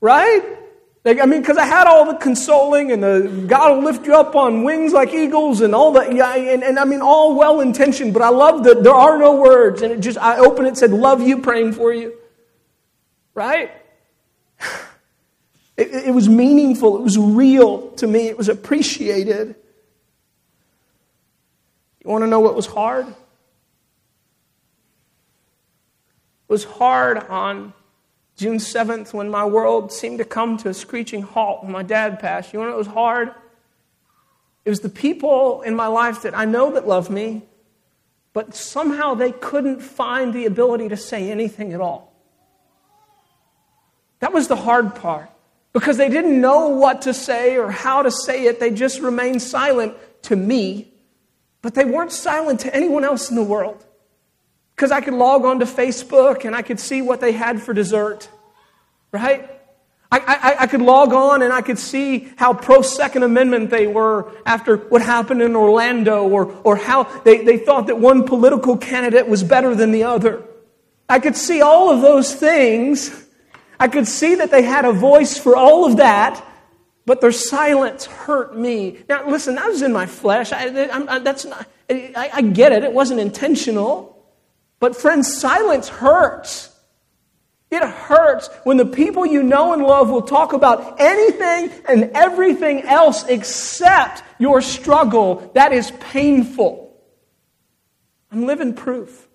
Right? 0.00 0.58
Like, 1.04 1.20
I 1.20 1.26
mean, 1.26 1.40
because 1.40 1.58
I 1.58 1.66
had 1.66 1.86
all 1.86 2.06
the 2.06 2.16
consoling 2.16 2.90
and 2.90 3.02
the 3.02 3.44
God 3.46 3.76
will 3.76 3.84
lift 3.84 4.06
you 4.06 4.14
up 4.14 4.34
on 4.34 4.64
wings 4.64 4.92
like 4.92 5.12
eagles 5.12 5.60
and 5.60 5.74
all 5.74 5.92
that. 5.92 6.14
Yeah, 6.14 6.34
and, 6.34 6.64
and 6.64 6.78
I 6.78 6.84
mean, 6.84 7.02
all 7.02 7.34
well 7.34 7.60
intentioned, 7.60 8.14
but 8.14 8.22
I 8.22 8.30
love 8.30 8.64
that 8.64 8.82
there 8.82 8.94
are 8.94 9.18
no 9.18 9.36
words. 9.36 9.82
And 9.82 9.92
it 9.92 10.00
just, 10.00 10.16
I 10.16 10.38
opened 10.38 10.68
it, 10.68 10.78
said, 10.78 10.92
Love 10.92 11.20
you, 11.20 11.42
praying 11.42 11.72
for 11.72 11.92
you. 11.92 12.14
Right? 13.34 13.72
It, 15.76 16.06
it 16.06 16.14
was 16.14 16.28
meaningful. 16.28 16.98
It 16.98 17.02
was 17.02 17.18
real 17.18 17.90
to 17.96 18.06
me. 18.06 18.28
It 18.28 18.38
was 18.38 18.48
appreciated. 18.48 19.56
You 22.04 22.10
want 22.10 22.22
to 22.22 22.28
know 22.28 22.38
what 22.38 22.54
was 22.54 22.66
hard? 22.66 23.12
was 26.54 26.62
hard 26.62 27.18
on 27.18 27.72
June 28.36 28.58
7th 28.58 29.12
when 29.12 29.30
my 29.30 29.44
world 29.44 29.92
seemed 29.92 30.18
to 30.18 30.24
come 30.24 30.56
to 30.58 30.68
a 30.68 30.74
screeching 30.74 31.22
halt 31.22 31.62
when 31.62 31.72
my 31.72 31.82
dad 31.82 32.18
passed. 32.18 32.52
You 32.52 32.60
know 32.60 32.66
what 32.66 32.76
was 32.76 32.86
hard? 32.88 33.32
It 34.64 34.70
was 34.70 34.80
the 34.80 34.88
people 34.88 35.62
in 35.62 35.76
my 35.76 35.86
life 35.86 36.22
that 36.22 36.36
I 36.36 36.44
know 36.44 36.72
that 36.72 36.86
love 36.86 37.10
me, 37.10 37.42
but 38.32 38.54
somehow 38.54 39.14
they 39.14 39.30
couldn't 39.30 39.80
find 39.80 40.32
the 40.32 40.46
ability 40.46 40.88
to 40.88 40.96
say 40.96 41.30
anything 41.30 41.72
at 41.72 41.80
all. 41.80 42.12
That 44.20 44.32
was 44.32 44.48
the 44.48 44.56
hard 44.56 44.94
part 44.94 45.30
because 45.72 45.96
they 45.96 46.08
didn't 46.08 46.40
know 46.40 46.68
what 46.68 47.02
to 47.02 47.12
say 47.12 47.58
or 47.58 47.70
how 47.70 48.02
to 48.02 48.10
say 48.10 48.46
it. 48.46 48.58
They 48.58 48.70
just 48.70 49.00
remained 49.00 49.42
silent 49.42 49.94
to 50.22 50.34
me, 50.34 50.92
but 51.62 51.74
they 51.74 51.84
weren't 51.84 52.12
silent 52.12 52.60
to 52.60 52.74
anyone 52.74 53.04
else 53.04 53.28
in 53.28 53.36
the 53.36 53.42
world. 53.42 53.84
Because 54.74 54.90
I 54.90 55.00
could 55.00 55.14
log 55.14 55.44
on 55.44 55.60
to 55.60 55.66
Facebook 55.66 56.44
and 56.44 56.54
I 56.54 56.62
could 56.62 56.80
see 56.80 57.00
what 57.02 57.20
they 57.20 57.32
had 57.32 57.62
for 57.62 57.72
dessert, 57.72 58.28
right? 59.12 59.48
I, 60.10 60.18
I, 60.18 60.62
I, 60.62 60.66
could 60.68 60.82
log 60.82 61.12
on 61.12 61.42
and 61.42 61.52
I 61.52 61.60
could 61.60 61.78
see 61.78 62.32
how 62.36 62.54
pro 62.54 62.82
Second 62.82 63.24
Amendment 63.24 63.70
they 63.70 63.88
were 63.88 64.32
after 64.46 64.76
what 64.76 65.02
happened 65.02 65.42
in 65.42 65.56
Orlando 65.56 66.28
or, 66.28 66.52
or 66.62 66.76
how 66.76 67.04
they, 67.22 67.42
they 67.42 67.58
thought 67.58 67.88
that 67.88 67.98
one 67.98 68.24
political 68.24 68.76
candidate 68.76 69.26
was 69.26 69.42
better 69.42 69.74
than 69.74 69.90
the 69.90 70.04
other. 70.04 70.44
I 71.08 71.18
could 71.18 71.36
see 71.36 71.62
all 71.62 71.90
of 71.90 72.00
those 72.00 72.32
things. 72.32 73.26
I 73.80 73.88
could 73.88 74.06
see 74.06 74.36
that 74.36 74.52
they 74.52 74.62
had 74.62 74.84
a 74.84 74.92
voice 74.92 75.36
for 75.36 75.56
all 75.56 75.84
of 75.84 75.96
that, 75.96 76.44
but 77.06 77.20
their 77.20 77.32
silence 77.32 78.06
hurt 78.06 78.56
me. 78.56 79.00
Now, 79.08 79.28
listen, 79.28 79.56
that 79.56 79.66
was 79.66 79.82
in 79.82 79.92
my 79.92 80.06
flesh. 80.06 80.52
I, 80.52 80.88
I, 80.92 81.18
that's 81.18 81.44
not, 81.44 81.66
I, 81.90 82.30
I 82.32 82.42
get 82.42 82.70
it. 82.70 82.84
It 82.84 82.92
wasn't 82.92 83.18
intentional. 83.18 84.13
But, 84.84 84.94
friends, 84.94 85.34
silence 85.34 85.88
hurts. 85.88 86.68
It 87.70 87.82
hurts 87.82 88.50
when 88.64 88.76
the 88.76 88.84
people 88.84 89.24
you 89.24 89.42
know 89.42 89.72
and 89.72 89.82
love 89.82 90.10
will 90.10 90.20
talk 90.20 90.52
about 90.52 91.00
anything 91.00 91.70
and 91.88 92.10
everything 92.12 92.82
else 92.82 93.24
except 93.24 94.22
your 94.38 94.60
struggle. 94.60 95.50
That 95.54 95.72
is 95.72 95.90
painful. 96.00 97.00
I'm 98.30 98.44
living 98.44 98.74
proof. 98.74 99.26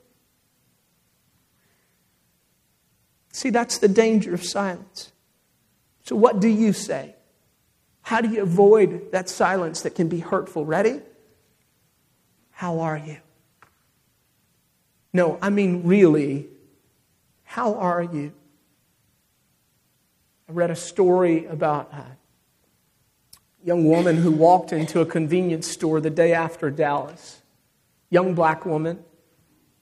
See, 3.32 3.50
that's 3.50 3.80
the 3.80 3.88
danger 3.88 4.36
of 4.36 4.44
silence. 4.44 5.12
So, 6.04 6.16
what 6.16 6.40
do 6.40 6.48
you 6.48 6.74
say? 6.74 7.16
How 8.04 8.22
do 8.22 8.30
you 8.30 8.44
avoid 8.44 9.14
that 9.14 9.30
silence 9.30 9.82
that 9.82 9.96
can 9.96 10.10
be 10.10 10.20
hurtful? 10.20 10.64
Ready? 10.64 11.02
How 12.52 12.82
are 12.82 13.00
you? 13.00 13.18
No, 15.12 15.40
I 15.42 15.50
mean, 15.50 15.84
really, 15.84 16.48
how 17.44 17.76
are 17.76 18.04
you? 18.04 18.32
I 20.48 20.52
read 20.52 20.72
a 20.72 20.76
story 20.76 21.46
about 21.46 21.92
a 21.94 22.06
young 23.64 23.86
woman 23.86 24.18
who 24.18 24.32
walked 24.32 24.72
into 24.72 25.02
a 25.02 25.06
convenience 25.06 25.68
store 25.68 26.00
the 26.00 26.10
day 26.10 26.34
after 26.34 26.70
Dallas. 26.70 27.42
Young 28.10 28.34
black 28.34 28.66
woman. 28.66 29.04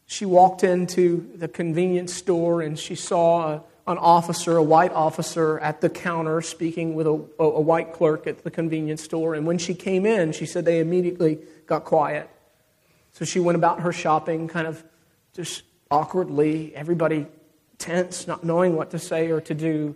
She 0.05 0.25
walked 0.25 0.63
into 0.63 1.29
the 1.35 1.47
convenience 1.47 2.13
store 2.13 2.61
and 2.61 2.79
she 2.79 2.95
saw 2.95 3.51
a, 3.51 3.63
an 3.87 3.97
officer, 3.97 4.55
a 4.57 4.63
white 4.63 4.93
officer, 4.93 5.59
at 5.59 5.81
the 5.81 5.89
counter 5.89 6.41
speaking 6.41 6.95
with 6.95 7.07
a, 7.07 7.25
a, 7.39 7.43
a 7.43 7.61
white 7.61 7.93
clerk 7.93 8.27
at 8.27 8.43
the 8.43 8.51
convenience 8.51 9.03
store. 9.03 9.35
And 9.35 9.45
when 9.45 9.57
she 9.57 9.73
came 9.73 10.05
in, 10.05 10.31
she 10.31 10.45
said 10.45 10.65
they 10.65 10.79
immediately 10.79 11.39
got 11.65 11.83
quiet. 11.83 12.29
So 13.11 13.25
she 13.25 13.39
went 13.39 13.57
about 13.57 13.81
her 13.81 13.91
shopping, 13.91 14.47
kind 14.47 14.67
of 14.67 14.83
just 15.37 15.61
awkwardly, 15.91 16.75
everybody 16.75 17.27
tense, 17.77 18.25
not 18.25 18.43
knowing 18.43 18.75
what 18.75 18.89
to 18.89 18.97
say 18.97 19.29
or 19.29 19.39
to 19.39 19.53
do. 19.53 19.95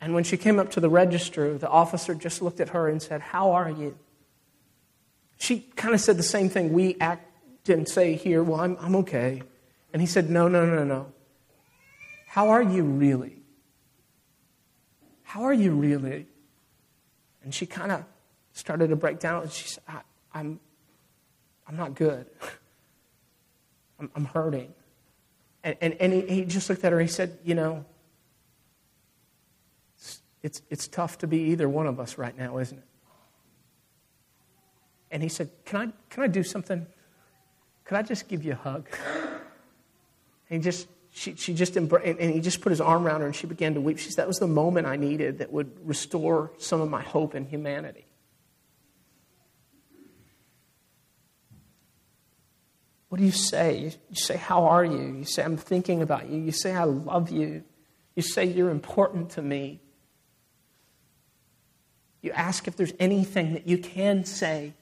And 0.00 0.14
when 0.14 0.22
she 0.22 0.36
came 0.36 0.60
up 0.60 0.70
to 0.70 0.80
the 0.80 0.88
register, 0.88 1.58
the 1.58 1.68
officer 1.68 2.14
just 2.14 2.40
looked 2.40 2.60
at 2.60 2.68
her 2.68 2.88
and 2.88 3.02
said, 3.02 3.20
How 3.20 3.50
are 3.50 3.68
you? 3.68 3.98
She 5.36 5.60
kind 5.74 5.94
of 5.94 6.00
said 6.00 6.16
the 6.16 6.22
same 6.22 6.48
thing 6.48 6.72
we 6.72 6.96
act 7.00 7.28
didn't 7.64 7.88
say 7.88 8.14
here, 8.14 8.40
Well, 8.40 8.60
I'm, 8.60 8.76
I'm 8.80 8.94
okay. 8.96 9.42
And 9.92 10.00
he 10.00 10.06
said, 10.06 10.30
No, 10.30 10.46
no, 10.46 10.64
no, 10.64 10.84
no. 10.84 11.12
How 12.28 12.50
are 12.50 12.62
you 12.62 12.84
really? 12.84 13.42
How 15.24 15.42
are 15.42 15.52
you 15.52 15.72
really? 15.72 16.28
And 17.42 17.52
she 17.52 17.66
kind 17.66 17.90
of 17.90 18.04
started 18.52 18.90
to 18.90 18.96
break 18.96 19.18
down. 19.18 19.42
And 19.42 19.50
she 19.50 19.66
said, 19.66 19.82
I, 19.88 20.00
I'm, 20.32 20.60
I'm 21.66 21.76
not 21.76 21.96
good. 21.96 22.26
I'm, 23.98 24.10
I'm 24.14 24.24
hurting. 24.26 24.72
And, 25.64 25.76
and, 25.80 25.94
and 25.94 26.12
he, 26.12 26.20
he 26.22 26.44
just 26.44 26.70
looked 26.70 26.84
at 26.84 26.92
her. 26.92 27.00
He 27.00 27.08
said, 27.08 27.38
You 27.44 27.54
know, 27.54 27.84
it's, 29.96 30.22
it's, 30.42 30.62
it's 30.70 30.88
tough 30.88 31.18
to 31.18 31.26
be 31.26 31.38
either 31.50 31.68
one 31.68 31.86
of 31.86 31.98
us 32.00 32.18
right 32.18 32.36
now, 32.36 32.58
isn't 32.58 32.78
it? 32.78 32.84
And 35.10 35.22
he 35.22 35.28
said, 35.28 35.50
Can 35.64 35.80
I, 35.80 35.92
can 36.10 36.22
I 36.22 36.26
do 36.26 36.42
something? 36.42 36.86
Could 37.84 37.96
I 37.96 38.02
just 38.02 38.28
give 38.28 38.44
you 38.44 38.52
a 38.52 38.56
hug? 38.56 38.88
And 40.50 40.62
he 40.62 40.64
just, 40.64 40.88
she, 41.10 41.34
she 41.34 41.54
just 41.54 41.74
embra- 41.74 42.04
and 42.04 42.32
he 42.32 42.40
just 42.40 42.60
put 42.60 42.70
his 42.70 42.80
arm 42.80 43.06
around 43.06 43.20
her 43.20 43.26
and 43.26 43.34
she 43.36 43.46
began 43.46 43.74
to 43.74 43.80
weep. 43.80 43.98
She 43.98 44.10
said, 44.10 44.22
That 44.22 44.28
was 44.28 44.38
the 44.38 44.46
moment 44.46 44.86
I 44.86 44.96
needed 44.96 45.38
that 45.38 45.52
would 45.52 45.86
restore 45.86 46.52
some 46.58 46.80
of 46.80 46.88
my 46.88 47.02
hope 47.02 47.34
in 47.34 47.46
humanity. 47.46 48.07
What 53.08 53.18
do 53.18 53.24
you 53.24 53.32
say? 53.32 53.92
You 54.10 54.16
say, 54.16 54.36
How 54.36 54.64
are 54.64 54.84
you? 54.84 55.16
You 55.18 55.24
say, 55.24 55.42
I'm 55.42 55.56
thinking 55.56 56.02
about 56.02 56.28
you. 56.28 56.40
You 56.40 56.52
say, 56.52 56.74
I 56.74 56.84
love 56.84 57.30
you. 57.30 57.64
You 58.14 58.22
say, 58.22 58.44
You're 58.44 58.70
important 58.70 59.30
to 59.30 59.42
me. 59.42 59.80
You 62.20 62.32
ask 62.32 62.66
if 62.68 62.76
there's 62.76 62.92
anything 62.98 63.54
that 63.54 63.66
you 63.66 63.78
can 63.78 64.24
say. 64.24 64.74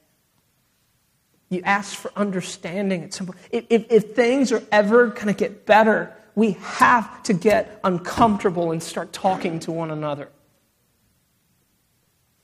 You 1.49 1.63
ask 1.63 1.97
for 1.97 2.11
understanding. 2.17 3.03
It's 3.03 3.17
simple. 3.17 3.37
If, 3.51 3.67
if, 3.71 3.87
if 3.91 4.17
things 4.17 4.51
are 4.51 4.63
ever 4.73 5.09
going 5.09 5.29
to 5.29 5.35
get 5.35 5.65
better, 5.65 6.13
we 6.35 6.53
have 6.61 7.23
to 7.25 7.35
get 7.35 7.79
uncomfortable 7.85 8.73
and 8.73 8.83
start 8.83 9.13
talking 9.13 9.61
to 9.61 9.73
one 9.73 9.91
another. 9.91 10.31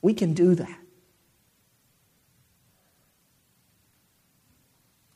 We 0.01 0.13
can 0.13 0.33
do 0.33 0.55
that. 0.55 0.79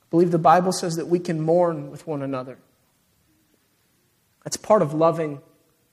I 0.08 0.10
believe 0.10 0.32
the 0.32 0.38
Bible 0.38 0.72
says 0.72 0.96
that 0.96 1.08
we 1.08 1.20
can 1.20 1.42
mourn 1.42 1.92
with 1.92 2.08
one 2.08 2.22
another. 2.22 2.58
That's 4.46 4.56
part 4.56 4.82
of 4.82 4.94
loving 4.94 5.42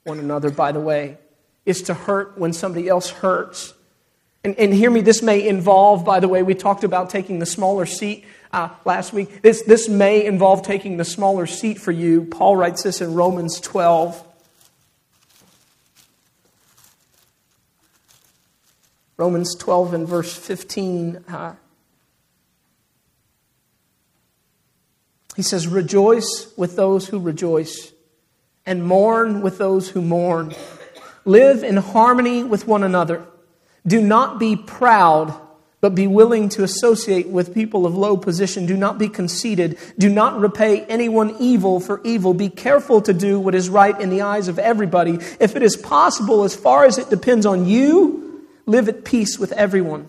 one 0.05 0.21
another, 0.21 0.51
by 0.51 0.71
the 0.71 0.79
way, 0.79 1.19
is 1.67 1.83
to 1.83 1.95
hurt 1.95 2.39
when 2.39 2.53
somebody 2.53 2.89
else 2.89 3.11
hurts. 3.11 3.75
And, 4.45 4.57
and 4.57 4.73
hear 4.73 4.91
me, 4.91 5.01
this 5.01 5.23
may 5.23 5.49
involve, 5.49 6.05
by 6.05 6.21
the 6.21 6.29
way, 6.29 6.45
we 6.45 6.55
talked 6.55 6.85
about 6.85 7.11
taking 7.11 7.41
the 7.41 7.47
smaller 7.47 7.87
seat 7.87 8.25
uh, 8.53 8.69
last 8.85 9.13
week. 9.13 9.43
This, 9.43 9.63
this 9.63 9.89
may 9.89 10.25
involve 10.25 10.63
taking 10.63 10.99
the 10.99 11.05
smaller 11.05 11.47
seat 11.47 11.81
for 11.81 11.91
you. 11.91 12.27
Paul 12.27 12.55
writes 12.55 12.85
this 12.85 13.01
in 13.01 13.15
Romans 13.15 13.59
12. 13.59 14.25
Romans 19.17 19.57
12 19.57 19.95
and 19.95 20.07
verse 20.07 20.37
15. 20.37 21.25
Uh, 21.27 21.55
He 25.37 25.43
says, 25.43 25.67
Rejoice 25.67 26.53
with 26.57 26.77
those 26.77 27.09
who 27.09 27.19
rejoice, 27.19 27.93
and 28.65 28.85
mourn 28.85 29.43
with 29.43 29.59
those 29.59 29.91
who 29.91 30.01
mourn. 30.03 30.55
Live 31.25 31.65
in 31.65 31.77
harmony 31.77 32.45
with 32.45 32.67
one 32.67 32.83
another. 32.83 33.27
Do 33.87 34.01
not 34.01 34.39
be 34.39 34.57
proud, 34.57 35.39
but 35.81 35.95
be 35.95 36.07
willing 36.07 36.49
to 36.51 36.63
associate 36.63 37.29
with 37.29 37.55
people 37.55 37.85
of 37.85 37.95
low 37.95 38.17
position. 38.17 38.67
Do 38.67 38.77
not 38.77 38.99
be 38.99 39.09
conceited. 39.09 39.79
Do 39.99 40.09
not 40.09 40.39
repay 40.41 40.85
anyone 40.85 41.37
evil 41.39 41.81
for 41.81 42.01
evil. 42.05 42.33
Be 42.33 42.49
careful 42.49 43.03
to 43.03 43.13
do 43.13 43.39
what 43.41 43.55
is 43.55 43.69
right 43.69 43.99
in 44.01 44.11
the 44.11 44.23
eyes 44.23 44.49
of 44.49 44.59
everybody. 44.59 45.19
If 45.41 45.57
it 45.57 45.63
is 45.63 45.77
possible, 45.77 46.45
as 46.45 46.55
far 46.55 46.85
as 46.85 46.97
it 46.97 47.11
depends 47.11 47.45
on 47.45 47.67
you, 47.67 48.47
live 48.67 48.89
at 48.89 49.05
peace 49.05 49.39
with 49.39 49.53
everyone. 49.53 50.09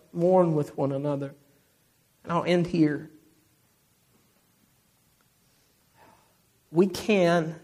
mourn 0.13 0.53
with 0.53 0.77
one 0.77 0.91
another. 0.91 1.33
And 2.23 2.31
I'll 2.31 2.43
end 2.43 2.67
here. 2.67 3.09
We 6.71 6.87
can 6.87 7.55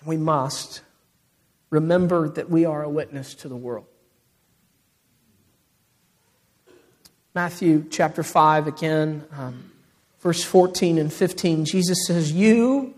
and 0.00 0.08
we 0.08 0.16
must 0.16 0.80
remember 1.68 2.28
that 2.30 2.50
we 2.50 2.64
are 2.64 2.82
a 2.82 2.88
witness 2.88 3.34
to 3.36 3.48
the 3.48 3.56
world. 3.56 3.86
Matthew 7.34 7.84
chapter 7.90 8.22
5, 8.22 8.66
again, 8.66 9.24
um, 9.32 9.70
verse 10.20 10.42
14 10.42 10.98
and 10.98 11.12
15, 11.12 11.64
Jesus 11.64 12.06
says, 12.06 12.32
You 12.32 12.94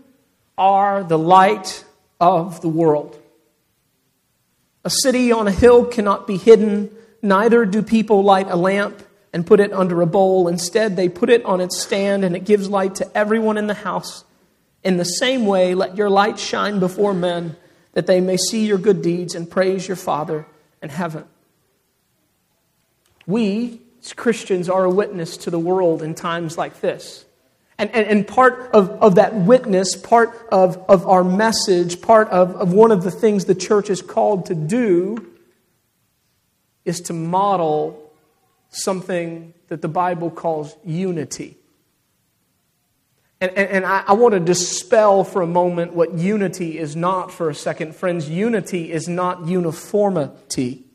are 0.57 1.03
the 1.03 1.19
light 1.19 1.85
of 2.19 2.61
the 2.61 2.69
world. 2.69 3.19
A 4.83 4.89
city 4.89 5.31
on 5.31 5.47
a 5.47 5.51
hill 5.51 5.85
cannot 5.85 6.25
be 6.25 6.37
hidden, 6.37 6.89
neither 7.23 7.65
do 7.65 7.81
people 7.81 8.21
light 8.23 8.47
a 8.49 8.55
lamp 8.55 9.01
and 9.33 9.47
put 9.47 9.59
it 9.59 9.73
under 9.73 10.01
a 10.01 10.05
bowl. 10.05 10.47
Instead, 10.47 10.95
they 10.95 11.09
put 11.09 11.29
it 11.29 11.43
on 11.43 11.59
its 11.59 11.81
stand, 11.81 12.23
and 12.23 12.35
it 12.35 12.45
gives 12.45 12.69
light 12.69 12.95
to 12.95 13.17
everyone 13.17 13.57
in 13.57 13.65
the 13.67 13.73
house. 13.73 14.23
In 14.83 14.97
the 14.97 15.05
same 15.05 15.45
way, 15.45 15.73
let 15.73 15.97
your 15.97 16.09
light 16.09 16.37
shine 16.37 16.79
before 16.79 17.13
men, 17.13 17.55
that 17.93 18.05
they 18.05 18.21
may 18.21 18.37
see 18.37 18.65
your 18.65 18.77
good 18.77 19.01
deeds 19.01 19.33
and 19.33 19.49
praise 19.49 19.87
your 19.87 19.97
Father 19.97 20.45
in 20.81 20.89
heaven. 20.89 21.25
We, 23.25 23.81
as 24.03 24.13
Christians, 24.13 24.69
are 24.69 24.83
a 24.83 24.89
witness 24.89 25.37
to 25.37 25.49
the 25.49 25.59
world 25.59 26.03
in 26.03 26.13
times 26.13 26.57
like 26.57 26.81
this. 26.81 27.25
And, 27.77 27.89
and, 27.91 28.05
and 28.05 28.27
part 28.27 28.69
of, 28.73 28.89
of 29.01 29.15
that 29.15 29.33
witness, 29.33 29.95
part 29.95 30.29
of, 30.51 30.77
of 30.87 31.07
our 31.07 31.23
message, 31.23 32.01
part 32.01 32.29
of, 32.29 32.55
of 32.55 32.73
one 32.73 32.91
of 32.91 33.03
the 33.03 33.09
things 33.09 33.45
the 33.45 33.55
church 33.55 33.89
is 33.89 34.01
called 34.01 34.45
to 34.47 34.55
do 34.55 35.32
is 36.85 36.99
to 37.01 37.13
model 37.13 38.11
something 38.69 39.53
that 39.67 39.81
the 39.81 39.87
Bible 39.87 40.29
calls 40.29 40.75
unity. 40.83 41.57
And, 43.39 43.51
and, 43.57 43.69
and 43.69 43.85
I, 43.85 44.03
I 44.07 44.13
want 44.13 44.33
to 44.33 44.39
dispel 44.39 45.23
for 45.23 45.41
a 45.41 45.47
moment 45.47 45.93
what 45.93 46.13
unity 46.13 46.77
is 46.77 46.95
not 46.95 47.31
for 47.31 47.49
a 47.49 47.55
second. 47.55 47.95
Friends, 47.95 48.29
unity 48.29 48.91
is 48.91 49.07
not 49.07 49.47
uniformity. 49.47 50.85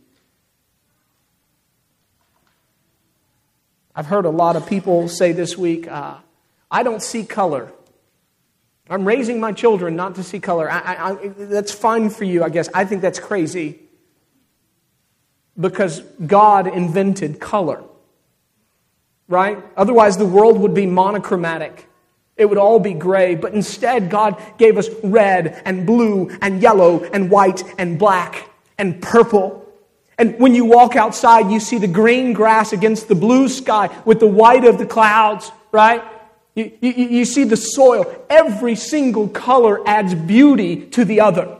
I've 3.94 4.06
heard 4.06 4.24
a 4.24 4.30
lot 4.30 4.56
of 4.56 4.66
people 4.66 5.08
say 5.08 5.32
this 5.32 5.58
week, 5.58 5.88
uh, 5.88 6.16
I 6.70 6.82
don't 6.82 7.02
see 7.02 7.24
color. 7.24 7.72
I'm 8.88 9.04
raising 9.06 9.40
my 9.40 9.52
children 9.52 9.96
not 9.96 10.14
to 10.14 10.22
see 10.22 10.40
color. 10.40 10.70
I, 10.70 10.78
I, 10.78 11.10
I, 11.10 11.28
that's 11.36 11.72
fine 11.72 12.08
for 12.08 12.24
you, 12.24 12.42
I 12.42 12.48
guess. 12.48 12.68
I 12.72 12.84
think 12.84 13.02
that's 13.02 13.18
crazy 13.18 13.87
because 15.58 16.00
God 16.24 16.66
invented 16.66 17.40
color, 17.40 17.82
right? 19.26 19.58
Otherwise, 19.76 20.16
the 20.16 20.26
world 20.26 20.58
would 20.58 20.74
be 20.74 20.86
monochromatic. 20.86 21.86
It 22.36 22.48
would 22.48 22.58
all 22.58 22.78
be 22.78 22.94
gray, 22.94 23.34
but 23.34 23.52
instead, 23.52 24.10
God 24.10 24.40
gave 24.58 24.78
us 24.78 24.88
red 25.02 25.60
and 25.64 25.84
blue 25.84 26.30
and 26.40 26.62
yellow 26.62 27.02
and 27.02 27.30
white 27.30 27.64
and 27.78 27.98
black 27.98 28.48
and 28.78 29.02
purple. 29.02 29.66
And 30.18 30.38
when 30.38 30.54
you 30.54 30.64
walk 30.64 30.94
outside, 30.94 31.50
you 31.50 31.58
see 31.58 31.78
the 31.78 31.88
green 31.88 32.32
grass 32.32 32.72
against 32.72 33.08
the 33.08 33.16
blue 33.16 33.48
sky 33.48 33.90
with 34.04 34.20
the 34.20 34.28
white 34.28 34.64
of 34.64 34.78
the 34.78 34.86
clouds, 34.86 35.50
right? 35.72 36.02
You, 36.54 36.72
you, 36.80 36.90
you, 36.90 37.24
see 37.24 37.44
the 37.44 37.56
soil. 37.56 38.24
Every 38.28 38.74
single 38.74 39.28
color 39.28 39.86
adds 39.86 40.14
beauty 40.14 40.86
to 40.86 41.04
the 41.04 41.20
other. 41.20 41.57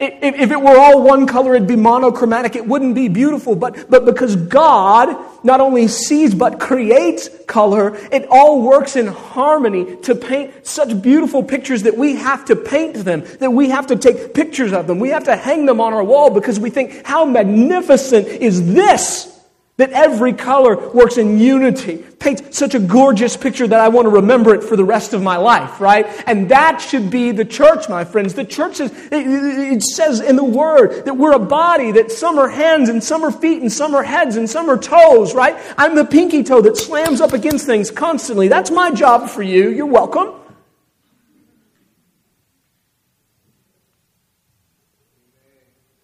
If, 0.00 0.52
it 0.52 0.60
were 0.60 0.78
all 0.78 1.02
one 1.02 1.26
color, 1.26 1.56
it'd 1.56 1.66
be 1.66 1.74
monochromatic. 1.74 2.54
It 2.54 2.64
wouldn't 2.64 2.94
be 2.94 3.08
beautiful. 3.08 3.56
But, 3.56 3.90
but 3.90 4.04
because 4.04 4.36
God 4.36 5.16
not 5.44 5.60
only 5.60 5.88
sees 5.88 6.34
but 6.34 6.60
creates 6.60 7.28
color, 7.46 7.96
it 8.12 8.26
all 8.30 8.62
works 8.62 8.94
in 8.94 9.08
harmony 9.08 9.96
to 10.02 10.14
paint 10.14 10.64
such 10.64 11.02
beautiful 11.02 11.42
pictures 11.42 11.82
that 11.82 11.96
we 11.96 12.14
have 12.14 12.44
to 12.44 12.54
paint 12.54 12.96
them, 12.96 13.24
that 13.40 13.50
we 13.50 13.70
have 13.70 13.88
to 13.88 13.96
take 13.96 14.34
pictures 14.34 14.72
of 14.72 14.86
them. 14.86 15.00
We 15.00 15.08
have 15.08 15.24
to 15.24 15.34
hang 15.34 15.66
them 15.66 15.80
on 15.80 15.92
our 15.92 16.04
wall 16.04 16.30
because 16.30 16.60
we 16.60 16.70
think, 16.70 17.04
how 17.04 17.24
magnificent 17.24 18.28
is 18.28 18.72
this? 18.72 19.37
That 19.78 19.92
every 19.92 20.32
color 20.32 20.90
works 20.90 21.18
in 21.18 21.38
unity, 21.38 21.98
paints 22.18 22.58
such 22.58 22.74
a 22.74 22.80
gorgeous 22.80 23.36
picture 23.36 23.64
that 23.64 23.78
I 23.78 23.86
want 23.86 24.06
to 24.06 24.10
remember 24.10 24.52
it 24.52 24.64
for 24.64 24.74
the 24.74 24.84
rest 24.84 25.14
of 25.14 25.22
my 25.22 25.36
life, 25.36 25.80
right? 25.80 26.04
And 26.26 26.48
that 26.48 26.78
should 26.78 27.10
be 27.10 27.30
the 27.30 27.44
church, 27.44 27.88
my 27.88 28.04
friends. 28.04 28.34
The 28.34 28.44
church 28.44 28.80
is, 28.80 28.90
it 29.12 29.82
says 29.84 30.18
in 30.18 30.34
the 30.34 30.42
Word 30.42 31.04
that 31.04 31.16
we're 31.16 31.32
a 31.32 31.38
body, 31.38 31.92
that 31.92 32.10
some 32.10 32.40
are 32.40 32.48
hands 32.48 32.88
and 32.88 33.02
some 33.04 33.24
are 33.24 33.30
feet 33.30 33.62
and 33.62 33.70
some 33.72 33.94
are 33.94 34.02
heads 34.02 34.34
and 34.34 34.50
some 34.50 34.68
are 34.68 34.76
toes, 34.76 35.32
right? 35.32 35.56
I'm 35.78 35.94
the 35.94 36.04
pinky 36.04 36.42
toe 36.42 36.60
that 36.62 36.76
slams 36.76 37.20
up 37.20 37.32
against 37.32 37.64
things 37.64 37.92
constantly. 37.92 38.48
That's 38.48 38.72
my 38.72 38.90
job 38.90 39.30
for 39.30 39.44
you. 39.44 39.70
You're 39.70 39.86
welcome. 39.86 40.34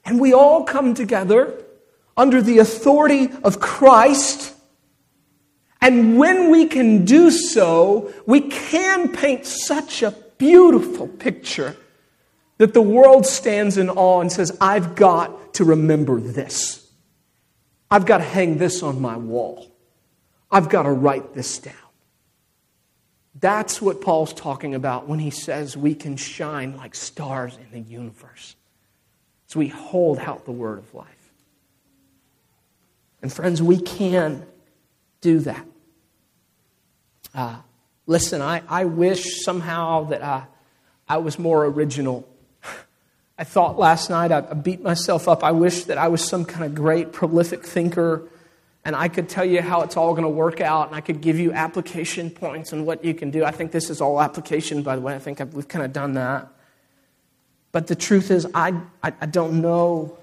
And 0.05 0.21
we 0.21 0.33
all 0.33 0.63
come 0.63 0.95
together 0.95 1.64
under 2.17 2.41
the 2.43 2.59
authority 2.59 3.31
of 3.43 3.61
Christ. 3.61 4.55
And 5.81 6.17
when 6.19 6.51
we 6.51 6.67
can 6.67 7.05
do 7.05 7.31
so, 7.31 8.13
we 8.27 8.41
can 8.41 9.13
paint 9.13 9.47
such 9.47 10.03
a 10.03 10.13
beautiful 10.39 11.09
picture 11.09 11.77
that 12.59 12.73
the 12.73 12.83
world 12.83 13.27
stands 13.27 13.77
in 13.77 13.91
awe 13.91 14.21
and 14.21 14.31
says, 14.31 14.57
I've 14.61 14.95
got 14.95 15.55
to 15.55 15.65
remember 15.65 16.21
this. 16.21 16.89
I've 17.91 18.07
got 18.07 18.19
to 18.19 18.25
hang 18.25 18.59
this 18.59 18.83
on 18.83 19.01
my 19.01 19.17
wall. 19.17 19.71
I've 20.51 20.69
got 20.69 20.85
to 20.85 20.91
write 20.91 21.35
this 21.35 21.59
down. 21.59 21.75
That's 23.41 23.83
what 23.83 24.01
Paul's 24.01 24.33
talking 24.33 24.75
about 24.75 25.09
when 25.09 25.19
he 25.19 25.31
says 25.31 25.77
we 25.77 25.95
can 25.95 26.17
shine 26.17 26.77
like 26.77 26.95
stars 26.95 27.57
in 27.57 27.71
the 27.73 27.91
universe. 27.91 28.55
So 29.49 29.59
we 29.59 29.69
hold 29.69 30.19
out 30.19 30.45
the 30.45 30.53
word 30.53 30.79
of 30.79 30.95
life. 30.95 31.09
And 33.25 33.33
friends, 33.33 33.63
we 33.63 33.81
can 33.81 34.45
do 35.23 35.39
that. 35.39 35.67
Uh, 37.35 37.57
listen, 38.05 38.43
I, 38.43 38.61
I 38.69 38.85
wish 38.85 39.43
somehow 39.43 40.05
that 40.11 40.23
I, 40.23 40.45
I 41.09 41.17
was 41.17 41.39
more 41.39 41.65
original. 41.65 42.29
I 43.39 43.45
thought 43.45 43.79
last 43.79 44.11
night, 44.11 44.31
I, 44.31 44.41
I 44.41 44.53
beat 44.53 44.83
myself 44.83 45.27
up. 45.27 45.43
I 45.43 45.53
wish 45.53 45.85
that 45.85 45.97
I 45.97 46.09
was 46.09 46.23
some 46.23 46.45
kind 46.45 46.67
of 46.67 46.75
great, 46.75 47.13
prolific 47.15 47.65
thinker 47.65 48.29
and 48.85 48.95
I 48.95 49.09
could 49.09 49.31
tell 49.31 49.47
you 49.47 49.63
how 49.63 49.81
it's 49.81 49.97
all 49.97 50.11
going 50.11 50.25
to 50.25 50.29
work 50.29 50.61
out, 50.61 50.89
and 50.89 50.95
I 50.95 51.01
could 51.01 51.23
give 51.23 51.39
you 51.39 51.55
application 51.55 52.29
points 52.29 52.75
and 52.75 52.85
what 52.85 53.03
you 53.03 53.15
can 53.15 53.31
do. 53.31 53.43
I 53.43 53.51
think 53.51 53.73
this 53.73 53.89
is 53.89 54.03
all 54.03 54.21
application, 54.21 54.83
by 54.83 54.97
the 54.97 55.01
way. 55.01 55.15
I 55.15 55.19
think 55.19 55.41
we've 55.55 55.67
kind 55.67 55.87
of 55.87 55.95
done 55.95 56.13
that. 56.13 56.49
But 57.73 57.87
the 57.87 57.95
truth 57.95 58.31
is, 58.31 58.47
I, 58.53 58.79
I, 59.03 59.15
I 59.23 59.25
don't 59.25 59.63
know. 59.63 60.19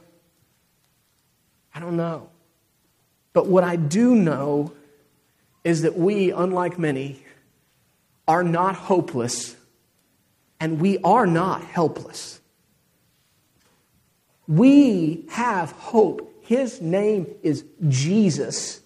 I 1.73 1.79
don't 1.79 1.97
know. 1.97 2.30
But 3.33 3.47
what 3.47 3.63
I 3.63 3.75
do 3.75 4.15
know 4.15 4.73
is 5.63 5.83
that 5.83 5.97
we, 5.97 6.31
unlike 6.31 6.77
many, 6.79 7.23
are 8.27 8.43
not 8.43 8.75
hopeless 8.75 9.55
and 10.61 10.79
we 10.79 10.99
are 10.99 11.25
not 11.25 11.63
helpless. 11.63 12.39
We 14.47 15.25
have 15.31 15.71
hope. 15.71 16.27
His 16.43 16.79
name 16.81 17.27
is 17.41 17.65
Jesus. 17.89 18.79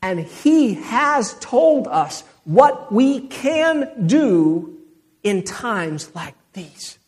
And 0.00 0.20
He 0.20 0.74
has 0.74 1.34
told 1.40 1.86
us 1.86 2.24
what 2.44 2.90
we 2.90 3.20
can 3.28 4.06
do 4.06 4.78
in 5.22 5.42
times 5.42 6.14
like 6.14 6.34
these. 6.54 6.98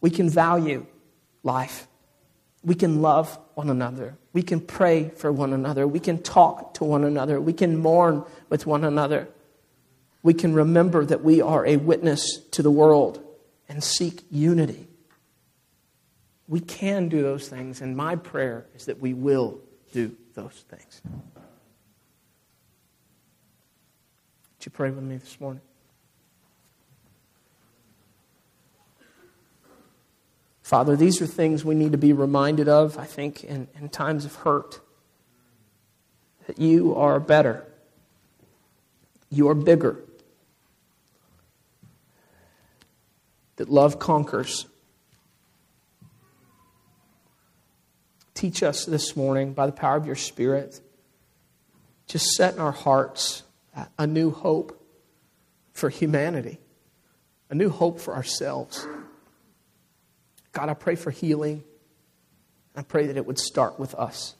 We 0.00 0.10
can 0.10 0.28
value 0.28 0.86
life, 1.42 1.87
we 2.64 2.74
can 2.74 3.00
love 3.00 3.38
one 3.54 3.70
another. 3.70 4.16
We 4.32 4.42
can 4.42 4.60
pray 4.60 5.10
for 5.10 5.32
one 5.32 5.52
another. 5.52 5.86
We 5.86 6.00
can 6.00 6.22
talk 6.22 6.74
to 6.74 6.84
one 6.84 7.04
another. 7.04 7.40
We 7.40 7.52
can 7.52 7.78
mourn 7.78 8.24
with 8.48 8.66
one 8.66 8.84
another. 8.84 9.28
We 10.22 10.34
can 10.34 10.54
remember 10.54 11.04
that 11.04 11.22
we 11.22 11.40
are 11.40 11.64
a 11.66 11.76
witness 11.76 12.38
to 12.52 12.62
the 12.62 12.70
world 12.70 13.22
and 13.68 13.82
seek 13.82 14.24
unity. 14.30 14.88
We 16.48 16.60
can 16.60 17.08
do 17.08 17.22
those 17.22 17.48
things, 17.48 17.80
and 17.80 17.96
my 17.96 18.16
prayer 18.16 18.66
is 18.74 18.86
that 18.86 19.00
we 19.00 19.14
will 19.14 19.60
do 19.92 20.16
those 20.34 20.64
things. 20.68 21.02
Would 24.58 24.64
you 24.64 24.70
pray 24.72 24.90
with 24.90 25.04
me 25.04 25.16
this 25.18 25.38
morning? 25.40 25.62
Father, 30.68 30.96
these 30.96 31.22
are 31.22 31.26
things 31.26 31.64
we 31.64 31.74
need 31.74 31.92
to 31.92 31.98
be 31.98 32.12
reminded 32.12 32.68
of, 32.68 32.98
I 32.98 33.06
think, 33.06 33.42
in, 33.42 33.68
in 33.80 33.88
times 33.88 34.26
of 34.26 34.34
hurt. 34.34 34.80
That 36.46 36.58
you 36.58 36.94
are 36.94 37.18
better, 37.18 37.64
you 39.30 39.48
are 39.48 39.54
bigger, 39.54 39.98
that 43.56 43.70
love 43.70 43.98
conquers. 43.98 44.66
Teach 48.34 48.62
us 48.62 48.84
this 48.84 49.16
morning 49.16 49.54
by 49.54 49.64
the 49.64 49.72
power 49.72 49.96
of 49.96 50.04
your 50.04 50.16
Spirit. 50.16 50.82
Just 52.06 52.32
set 52.32 52.52
in 52.52 52.60
our 52.60 52.72
hearts 52.72 53.42
a 53.98 54.06
new 54.06 54.30
hope 54.32 54.86
for 55.72 55.88
humanity 55.88 56.58
a 57.50 57.54
new 57.54 57.70
hope 57.70 57.98
for 57.98 58.14
ourselves. 58.14 58.86
God, 60.58 60.70
I 60.70 60.74
pray 60.74 60.96
for 60.96 61.12
healing. 61.12 61.62
I 62.74 62.82
pray 62.82 63.06
that 63.06 63.16
it 63.16 63.24
would 63.24 63.38
start 63.38 63.78
with 63.78 63.94
us. 63.94 64.34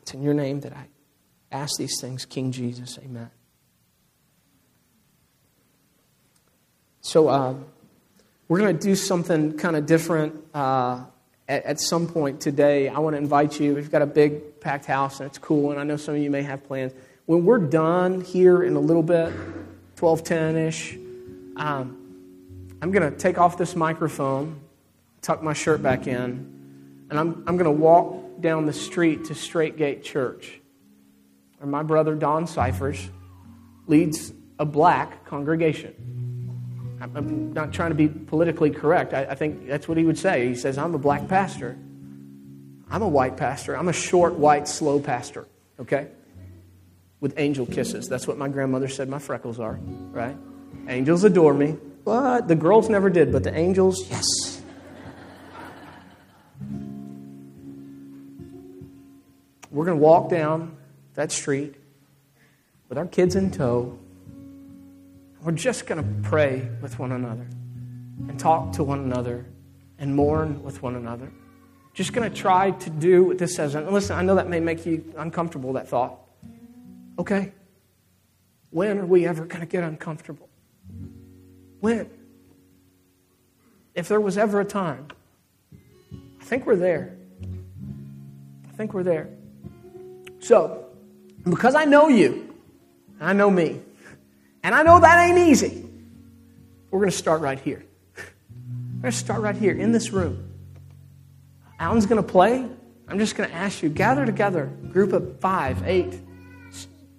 It's 0.00 0.14
in 0.14 0.22
your 0.22 0.32
name 0.32 0.60
that 0.60 0.72
I 0.72 0.86
ask 1.52 1.76
these 1.76 2.00
things, 2.00 2.24
King 2.24 2.50
Jesus. 2.50 2.98
Amen. 3.04 3.30
So, 7.02 7.28
uh, 7.28 7.56
we're 8.48 8.58
going 8.58 8.74
to 8.74 8.82
do 8.82 8.94
something 8.94 9.58
kind 9.58 9.76
of 9.76 9.84
different 9.84 10.42
uh, 10.54 11.04
at, 11.46 11.64
at, 11.64 11.78
some 11.78 12.06
point 12.06 12.40
today. 12.40 12.88
I 12.88 12.98
want 13.00 13.16
to 13.16 13.18
invite 13.18 13.60
you. 13.60 13.74
We've 13.74 13.90
got 13.90 14.00
a 14.00 14.06
big 14.06 14.60
packed 14.60 14.86
house, 14.86 15.20
and 15.20 15.28
it's 15.28 15.36
cool, 15.36 15.72
and 15.72 15.78
I 15.78 15.84
know 15.84 15.98
some 15.98 16.14
of 16.14 16.22
you 16.22 16.30
may 16.30 16.42
have 16.42 16.64
plans. 16.64 16.94
When 17.26 17.44
we're 17.44 17.58
done 17.58 18.22
here 18.22 18.62
in 18.62 18.76
a 18.76 18.80
little 18.80 19.02
bit, 19.02 19.30
1210 20.00 20.56
ish, 20.56 20.94
um, 21.56 22.78
I'm 22.80 22.92
going 22.92 23.12
to 23.12 23.14
take 23.14 23.36
off 23.36 23.58
this 23.58 23.76
microphone, 23.76 24.60
tuck 25.26 25.42
my 25.42 25.52
shirt 25.52 25.82
back 25.82 26.06
in, 26.06 27.06
and 27.10 27.18
I'm, 27.18 27.42
I'm 27.48 27.56
going 27.56 27.64
to 27.64 27.70
walk 27.70 28.40
down 28.40 28.66
the 28.66 28.72
street 28.72 29.24
to 29.24 29.34
Strait 29.34 29.76
Gate 29.76 30.04
Church, 30.04 30.60
where 31.58 31.68
my 31.68 31.82
brother 31.82 32.14
Don 32.14 32.46
Cyphers 32.46 33.10
leads 33.88 34.32
a 34.58 34.64
black 34.64 35.26
congregation. 35.26 35.94
I'm 37.00 37.52
not 37.52 37.72
trying 37.72 37.90
to 37.90 37.96
be 37.96 38.08
politically 38.08 38.70
correct. 38.70 39.14
I, 39.14 39.24
I 39.24 39.34
think 39.34 39.66
that's 39.66 39.88
what 39.88 39.98
he 39.98 40.04
would 40.04 40.18
say. 40.18 40.48
He 40.48 40.54
says, 40.54 40.78
I'm 40.78 40.94
a 40.94 40.98
black 40.98 41.28
pastor. 41.28 41.76
I'm 42.88 43.02
a 43.02 43.08
white 43.08 43.36
pastor. 43.36 43.76
I'm 43.76 43.88
a 43.88 43.92
short, 43.92 44.34
white, 44.34 44.68
slow 44.68 45.00
pastor, 45.00 45.46
okay? 45.80 46.08
With 47.20 47.34
angel 47.36 47.66
kisses. 47.66 48.08
That's 48.08 48.28
what 48.28 48.38
my 48.38 48.48
grandmother 48.48 48.88
said 48.88 49.08
my 49.08 49.18
freckles 49.18 49.58
are, 49.58 49.78
right? 50.12 50.36
Angels 50.88 51.24
adore 51.24 51.52
me. 51.52 51.76
But 52.04 52.46
the 52.46 52.54
girls 52.54 52.88
never 52.88 53.10
did, 53.10 53.32
but 53.32 53.42
the 53.42 53.52
angels, 53.54 54.08
yes. 54.08 54.55
We're 59.76 59.84
going 59.84 59.98
to 59.98 60.02
walk 60.02 60.30
down 60.30 60.76
that 61.14 61.30
street 61.30 61.74
with 62.88 62.98
our 62.98 63.06
kids 63.06 63.36
in 63.36 63.50
tow 63.50 63.98
we're 65.46 65.52
just 65.52 65.86
going 65.86 66.02
to 66.02 66.28
pray 66.28 66.68
with 66.82 66.98
one 66.98 67.12
another 67.12 67.46
and 68.28 68.36
talk 68.36 68.72
to 68.72 68.82
one 68.82 68.98
another 68.98 69.46
and 69.96 70.12
mourn 70.12 70.60
with 70.64 70.82
one 70.82 70.96
another. 70.96 71.30
Just 71.94 72.12
going 72.12 72.28
to 72.28 72.36
try 72.36 72.72
to 72.72 72.90
do 72.90 73.22
what 73.22 73.38
this 73.38 73.54
says. 73.54 73.76
And 73.76 73.88
listen, 73.92 74.16
I 74.16 74.22
know 74.22 74.34
that 74.34 74.48
may 74.48 74.58
make 74.58 74.84
you 74.84 75.14
uncomfortable, 75.16 75.74
that 75.74 75.86
thought. 75.86 76.18
Okay. 77.16 77.52
When 78.70 78.98
are 78.98 79.06
we 79.06 79.24
ever 79.24 79.44
going 79.44 79.60
to 79.60 79.68
get 79.68 79.84
uncomfortable? 79.84 80.48
When? 81.78 82.10
If 83.94 84.08
there 84.08 84.20
was 84.20 84.36
ever 84.36 84.60
a 84.60 84.64
time, 84.64 85.06
I 86.40 86.44
think 86.44 86.66
we're 86.66 86.74
there. 86.74 87.16
I 88.68 88.72
think 88.72 88.94
we're 88.94 89.04
there. 89.04 89.28
So, 90.46 90.84
because 91.42 91.74
I 91.74 91.86
know 91.86 92.06
you, 92.06 92.54
I 93.20 93.32
know 93.32 93.50
me, 93.50 93.80
and 94.62 94.76
I 94.76 94.84
know 94.84 95.00
that 95.00 95.28
ain't 95.28 95.38
easy. 95.38 95.84
We're 96.88 97.00
going 97.00 97.10
to 97.10 97.16
start 97.16 97.40
right 97.40 97.58
here. 97.58 97.84
We're 98.16 99.02
going 99.02 99.10
to 99.10 99.18
start 99.18 99.40
right 99.40 99.56
here 99.56 99.72
in 99.72 99.90
this 99.90 100.12
room. 100.12 100.52
Alan's 101.80 102.06
going 102.06 102.22
to 102.22 102.28
play. 102.28 102.64
I'm 103.08 103.18
just 103.18 103.34
going 103.34 103.50
to 103.50 103.56
ask 103.56 103.82
you 103.82 103.88
gather 103.88 104.24
together, 104.24 104.66
group 104.92 105.12
of 105.12 105.40
five, 105.40 105.82
eight. 105.84 106.14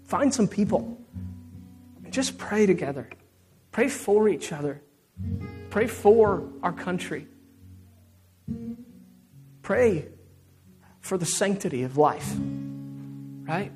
Find 0.06 0.34
some 0.34 0.48
people. 0.48 0.98
And 2.06 2.13
just 2.13 2.38
pray 2.38 2.66
together. 2.66 3.10
Pray 3.74 3.90
for 3.90 4.30
each 4.30 4.54
other. 4.54 4.82
Pray 5.70 5.88
for 5.88 6.48
our 6.63 6.72
country. 6.72 7.28
Pray 9.63 10.06
for 11.02 11.18
the 11.18 11.26
sanctity 11.26 11.84
of 11.84 11.98
life. 11.98 12.34
Right? 13.48 13.72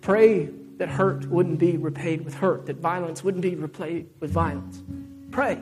Pray 0.00 0.48
that 0.78 0.88
hurt 0.88 1.26
wouldn't 1.26 1.58
be 1.58 1.76
repaid 1.76 2.24
with 2.24 2.34
hurt, 2.34 2.66
that 2.66 2.76
violence 2.76 3.22
wouldn't 3.22 3.42
be 3.42 3.54
repaid 3.54 4.08
with 4.20 4.30
violence. 4.30 4.82
Pray, 5.30 5.60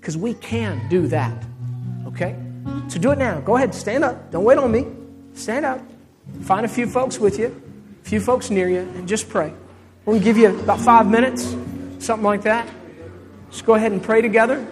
because 0.00 0.16
we 0.16 0.34
can 0.34 0.88
do 0.88 1.06
that. 1.08 1.44
Okay? 2.06 2.36
So 2.88 2.98
do 2.98 3.12
it 3.12 3.18
now. 3.18 3.40
Go 3.40 3.56
ahead, 3.56 3.74
stand 3.74 4.02
up. 4.02 4.30
Don't 4.30 4.44
wait 4.44 4.58
on 4.58 4.72
me. 4.72 4.86
Stand 5.34 5.64
up. 5.64 5.80
Find 6.42 6.66
a 6.66 6.68
few 6.68 6.86
folks 6.86 7.18
with 7.18 7.38
you, 7.38 7.62
a 8.04 8.08
few 8.08 8.20
folks 8.20 8.50
near 8.50 8.68
you, 8.68 8.80
and 8.80 9.06
just 9.06 9.28
pray. 9.28 9.52
We're 10.04 10.14
going 10.14 10.20
to 10.20 10.24
give 10.24 10.36
you 10.36 10.58
about 10.60 10.80
five 10.80 11.08
minutes, 11.08 11.54
something 11.98 12.24
like 12.24 12.42
that. 12.42 12.68
Just 13.50 13.64
go 13.64 13.74
ahead 13.74 13.92
and 13.92 14.02
pray 14.02 14.22
together. 14.22 14.64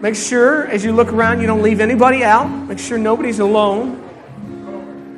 Make 0.00 0.16
sure 0.16 0.66
as 0.66 0.84
you 0.84 0.92
look 0.92 1.12
around 1.12 1.40
you 1.40 1.46
don't 1.46 1.62
leave 1.62 1.80
anybody 1.80 2.22
out. 2.22 2.46
Make 2.48 2.78
sure 2.78 2.98
nobody's 2.98 3.38
alone. 3.38 4.03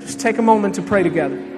Just 0.06 0.20
take 0.20 0.38
a 0.38 0.42
moment 0.42 0.76
to 0.76 0.82
pray 0.82 1.02
together. 1.02 1.55